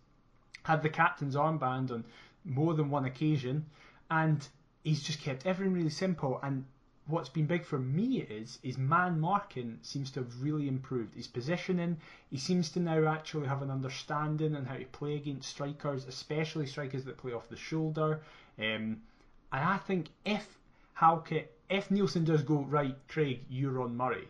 [0.64, 2.06] had the captain's armband on
[2.46, 3.66] more than one occasion,
[4.10, 4.48] and
[4.84, 6.40] he's just kept everything really simple.
[6.42, 6.66] And
[7.08, 11.16] what's been big for me is his man marking seems to have really improved.
[11.16, 11.98] His positioning,
[12.30, 16.66] he seems to now actually have an understanding on how to play against strikers, especially
[16.66, 18.22] strikers that play off the shoulder.
[18.58, 19.02] Um,
[19.52, 20.60] and I think if
[20.94, 24.28] Halkett, if Neilson does go right, Craig, you're on Murray.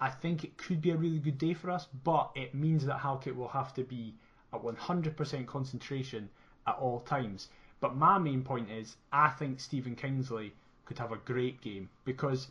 [0.00, 2.98] I think it could be a really good day for us, but it means that
[2.98, 4.14] Halkett will have to be
[4.52, 6.28] at 100% concentration
[6.66, 7.48] at all times.
[7.80, 10.52] But my main point is, I think Stephen Kingsley
[10.84, 12.48] could have a great game because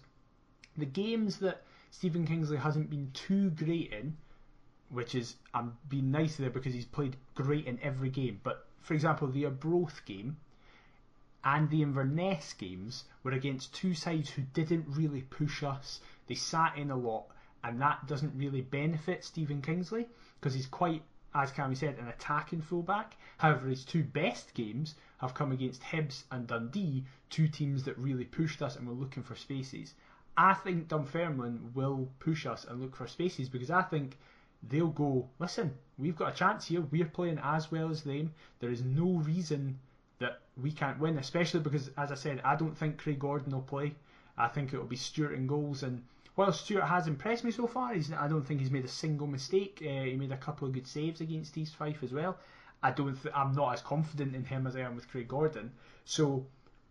[0.78, 4.18] the games that Stephen Kingsley hasn't been too great in,
[4.90, 8.42] which is I'm being nice there because he's played great in every game.
[8.44, 10.38] But for example, the Arbroath game
[11.44, 16.00] and the Inverness games were against two sides who didn't really push us.
[16.28, 17.28] They sat in a lot,
[17.64, 20.08] and that doesn't really benefit Stephen Kingsley
[20.40, 21.04] because he's quite
[21.36, 23.18] as Cammy said, an attacking fullback.
[23.38, 28.26] However, his two best games have come against Hibs and Dundee, two teams that really
[28.26, 29.96] pushed us and were looking for spaces.
[30.38, 34.18] I think Dunfermline will push us and look for spaces because I think
[34.62, 36.82] they'll go, listen, we've got a chance here.
[36.82, 38.34] We're playing as well as them.
[38.60, 39.80] There is no reason
[40.24, 43.62] that we can't win, especially because, as I said, I don't think Craig Gordon will
[43.62, 43.94] play.
[44.38, 46.04] I think it will be Stewart in goals and
[46.36, 49.28] while Stewart has impressed me so far, he's, I don't think he's made a single
[49.28, 49.84] mistake.
[49.86, 52.40] Uh, he made a couple of good saves against East Fife as well.
[52.82, 53.16] I don't.
[53.22, 55.72] Th- I'm not as confident in him as I am with Craig Gordon.
[56.06, 56.48] So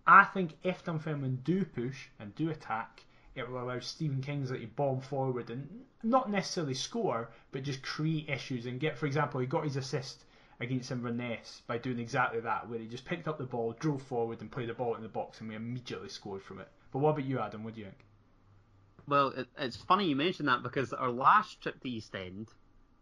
[0.07, 3.03] I think if Dunfermline do push and do attack,
[3.35, 5.69] it will allow Stephen Kingsley to bomb forward and
[6.05, 8.97] not necessarily score, but just create issues and get.
[8.97, 10.25] For example, he got his assist
[10.63, 14.41] against Inverness by doing exactly that, where he just picked up the ball, drove forward,
[14.41, 16.69] and played the ball in the box, and we immediately scored from it.
[16.93, 17.65] But what about you, Adam?
[17.65, 17.99] What do you think?
[19.09, 22.49] Well, it, it's funny you mention that because our last trip to East End,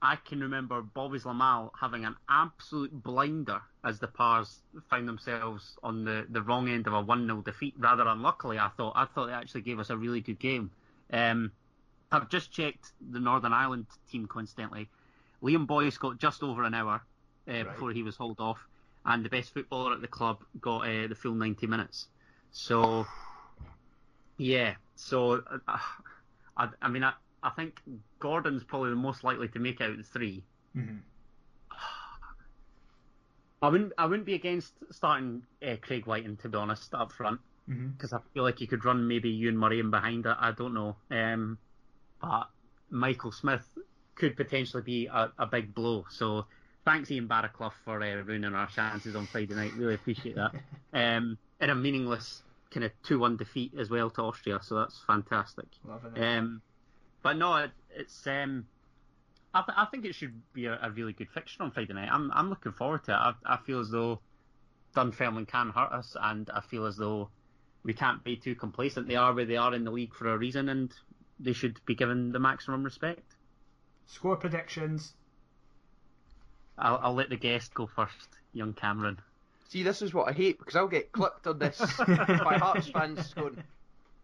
[0.00, 6.04] I can remember Bobby Zlamal having an absolute blinder as the Pars found themselves on
[6.04, 7.74] the, the wrong end of a 1 0 defeat.
[7.78, 8.94] Rather unluckily, I thought.
[8.96, 10.70] I thought they actually gave us a really good game.
[11.12, 11.52] Um,
[12.11, 14.88] I've just checked the Northern Ireland team coincidentally.
[15.42, 17.02] Liam Boyce got just over an hour
[17.49, 17.64] uh, right.
[17.64, 18.59] before he was hauled off,
[19.05, 22.07] and the best footballer at the club got uh, the full 90 minutes.
[22.53, 23.07] So,
[24.36, 25.78] yeah, so, uh,
[26.57, 27.12] I, I mean, I,
[27.43, 27.80] I think
[28.18, 30.43] Gordon's probably the most likely to make out the 3
[30.76, 30.97] mm-hmm.
[33.62, 33.93] I wouldn't.
[33.99, 38.16] I wouldn't be against starting uh, Craig Wighton to be honest up front because mm-hmm.
[38.16, 40.36] I feel like you could run maybe Ewan Murray in behind it.
[40.38, 40.97] I don't know.
[41.11, 41.59] Um,
[42.20, 42.49] but
[42.91, 43.66] Michael Smith
[44.14, 46.07] could potentially be a, a big blow.
[46.11, 46.47] So
[46.85, 49.72] thanks Ian Barraclough for uh, ruining our chances on Friday night.
[49.76, 50.53] Really appreciate that.
[50.93, 54.99] Um, in a meaningless kind of two one defeat as well to Austria, so that's
[55.07, 55.66] fantastic.
[55.85, 56.62] Loving Um,
[57.22, 58.66] but no, it, it's um,
[59.53, 62.09] I, th- I think it should be a, a, really good fixture on Friday night.
[62.11, 63.14] I'm I'm looking forward to it.
[63.14, 64.20] I, I feel as though
[64.97, 67.31] Dunfermline can hurt us, and I feel as though
[67.83, 69.09] we can't be too complacent.
[69.09, 70.93] They are where they are in the league for a reason, and
[71.39, 73.37] they should be given the maximum respect.
[74.07, 75.14] Score predictions.
[76.78, 79.18] I'll, I'll let the guest go first, young Cameron.
[79.68, 83.32] See, this is what I hate because I'll get clipped on this by Hearts fans
[83.34, 83.62] going,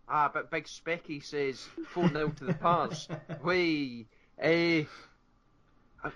[0.08, 3.08] ah, but Big Specky says 4 0 to the Pars.
[3.42, 4.06] Way.
[4.38, 4.84] Eh,
[6.02, 6.10] I,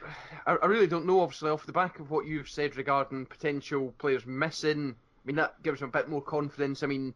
[0.46, 4.26] I really don't know, obviously, off the back of what you've said regarding potential players
[4.26, 4.96] missing.
[4.96, 6.82] I mean, that gives me a bit more confidence.
[6.82, 7.14] I mean,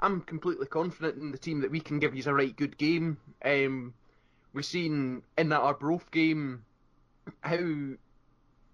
[0.00, 3.16] I'm completely confident in the team that we can give you a right good game.
[3.44, 3.94] Um,
[4.52, 6.64] we've seen in that Arbroath game
[7.40, 7.56] how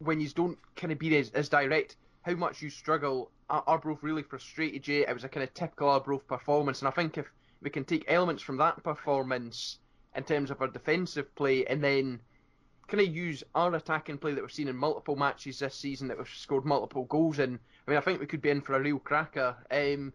[0.00, 3.30] when you don't kind of be as, as direct, how much you struggle.
[3.48, 5.04] Arbroath really frustrated you.
[5.06, 7.26] It was a kind of typical Arbroath performance, and I think if
[7.62, 9.78] we can take elements from that performance
[10.14, 12.20] in terms of our defensive play, and then
[12.88, 16.18] kind of use our attacking play that we've seen in multiple matches this season that
[16.18, 17.58] we've scored multiple goals in.
[17.86, 19.56] I mean, I think we could be in for a real cracker.
[19.70, 20.12] Um,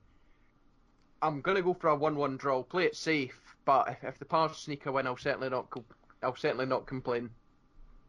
[1.21, 2.63] I'm gonna go for a one-one draw.
[2.63, 5.69] Play it safe, but if, if the Pars sneak a win, I'll certainly not.
[5.69, 5.85] Co-
[6.23, 7.29] I'll certainly not complain.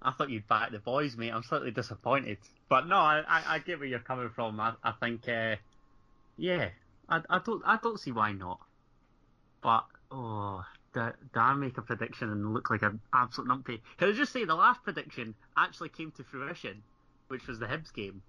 [0.07, 1.33] I thought you'd back the boys, mate.
[1.33, 2.39] I'm slightly disappointed,
[2.69, 4.61] but no, I, I, I get where you're coming from.
[4.61, 5.57] I, I think, uh,
[6.37, 6.69] yeah,
[7.09, 8.61] I, I don't I don't see why not.
[9.63, 13.81] But oh, did, did I make a prediction and look like an absolute numpty?
[13.99, 16.85] Can I just say the last prediction actually came to fruition,
[17.27, 18.23] which was the Hibs game.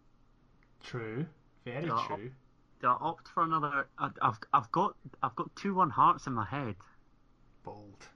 [0.83, 1.27] True.
[1.63, 1.95] Very do true.
[1.99, 3.87] I, do I opt for another?
[3.99, 6.75] I, I've I've got I've got two one hearts in my head.
[7.63, 8.07] Bold.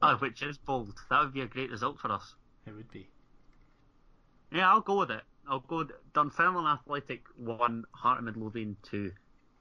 [0.00, 0.94] Oh, which is bold.
[1.10, 2.34] That would be a great result for us.
[2.66, 3.08] It would be.
[4.52, 5.22] Yeah, I'll go with it.
[5.48, 9.12] I'll go Dunfermline Athletic one, Heart of Midlothian two.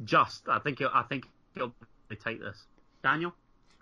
[0.04, 1.74] Just, I think I think it'll
[2.08, 2.40] be tight.
[2.40, 2.64] This,
[3.04, 3.34] Daniel.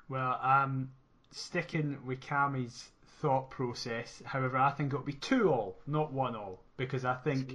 [0.09, 0.89] Well, um,
[1.31, 2.89] sticking with Cammy's
[3.21, 4.21] thought process.
[4.25, 7.53] However, I think it'll be two all, not one all, because I think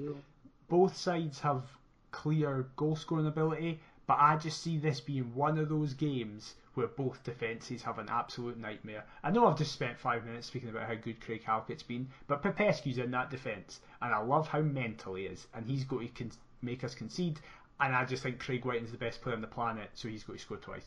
[0.68, 1.64] both sides have
[2.12, 3.80] clear goal scoring ability.
[4.06, 8.08] But I just see this being one of those games where both defences have an
[8.10, 9.04] absolute nightmare.
[9.22, 12.42] I know I've just spent five minutes speaking about how good Craig Halkett's been, but
[12.42, 16.14] Popescu's in that defence, and I love how mental he is, and he's going to
[16.14, 17.40] con- make us concede.
[17.80, 20.38] And I just think Craig Wighton's the best player on the planet, so he's going
[20.38, 20.84] to score twice.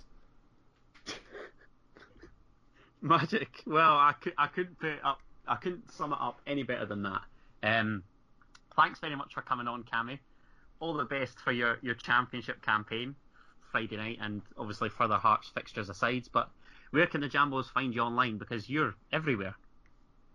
[3.02, 3.64] Magic.
[3.66, 7.04] Well, I could I couldn't put up I couldn't sum it up any better than
[7.04, 7.22] that.
[7.64, 8.04] Um,
[8.76, 10.20] thanks very much for coming on, Cammy.
[10.80, 13.16] All the best for your, your championship campaign.
[13.72, 16.28] Friday night, and obviously further Hearts fixtures aside.
[16.32, 16.50] But
[16.92, 18.38] where can the Jambos find you online?
[18.38, 19.56] Because you're everywhere.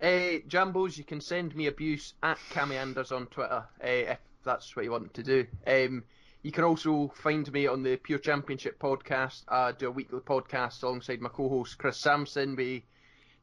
[0.00, 4.74] Uh, Jambos, you can send me abuse at Cammy Anders on Twitter uh, if that's
[4.74, 5.46] what you want to do.
[5.66, 6.04] Um,
[6.42, 9.44] you can also find me on the Pure Championship podcast.
[9.48, 12.54] I do a weekly podcast alongside my co-host Chris Sampson.
[12.54, 12.84] We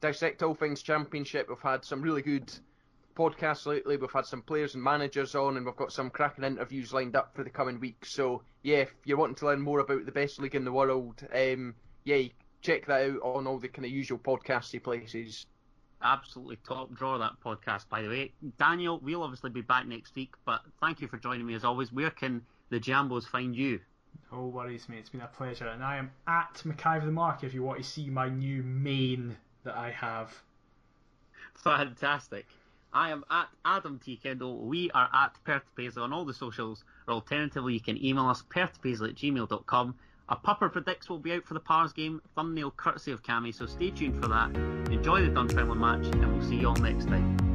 [0.01, 1.49] dissect all things Championship.
[1.49, 2.51] We've had some really good
[3.21, 3.97] podcast lately.
[3.97, 7.35] We've had some players and managers on, and we've got some cracking interviews lined up
[7.35, 8.11] for the coming weeks.
[8.11, 11.25] So yeah, if you're wanting to learn more about the best league in the world,
[11.33, 12.23] um, yeah,
[12.61, 15.45] check that out on all the kind of usual podcasty places.
[16.03, 18.31] Absolutely top draw that podcast, by the way.
[18.57, 21.93] Daniel, we'll obviously be back next week, but thank you for joining me as always.
[21.93, 23.79] Where can the Jambos find you?
[24.31, 24.99] No worries, mate.
[24.99, 27.83] It's been a pleasure, and I am at McIver the Mark if you want to
[27.83, 30.33] see my new main that I have.
[31.55, 32.47] Fantastic.
[32.93, 34.19] I am at Adam T.
[34.23, 34.59] Kendo.
[34.59, 35.63] We are at Perth
[35.97, 39.95] on all the socials, or alternatively, you can email us perthpaisley at gmail.com.
[40.29, 43.65] A Pupper Predicts will be out for the Pars game, thumbnail courtesy of Cammy, so
[43.65, 44.55] stay tuned for that.
[44.91, 47.50] Enjoy the Dunfermline match, and we'll see you all next time.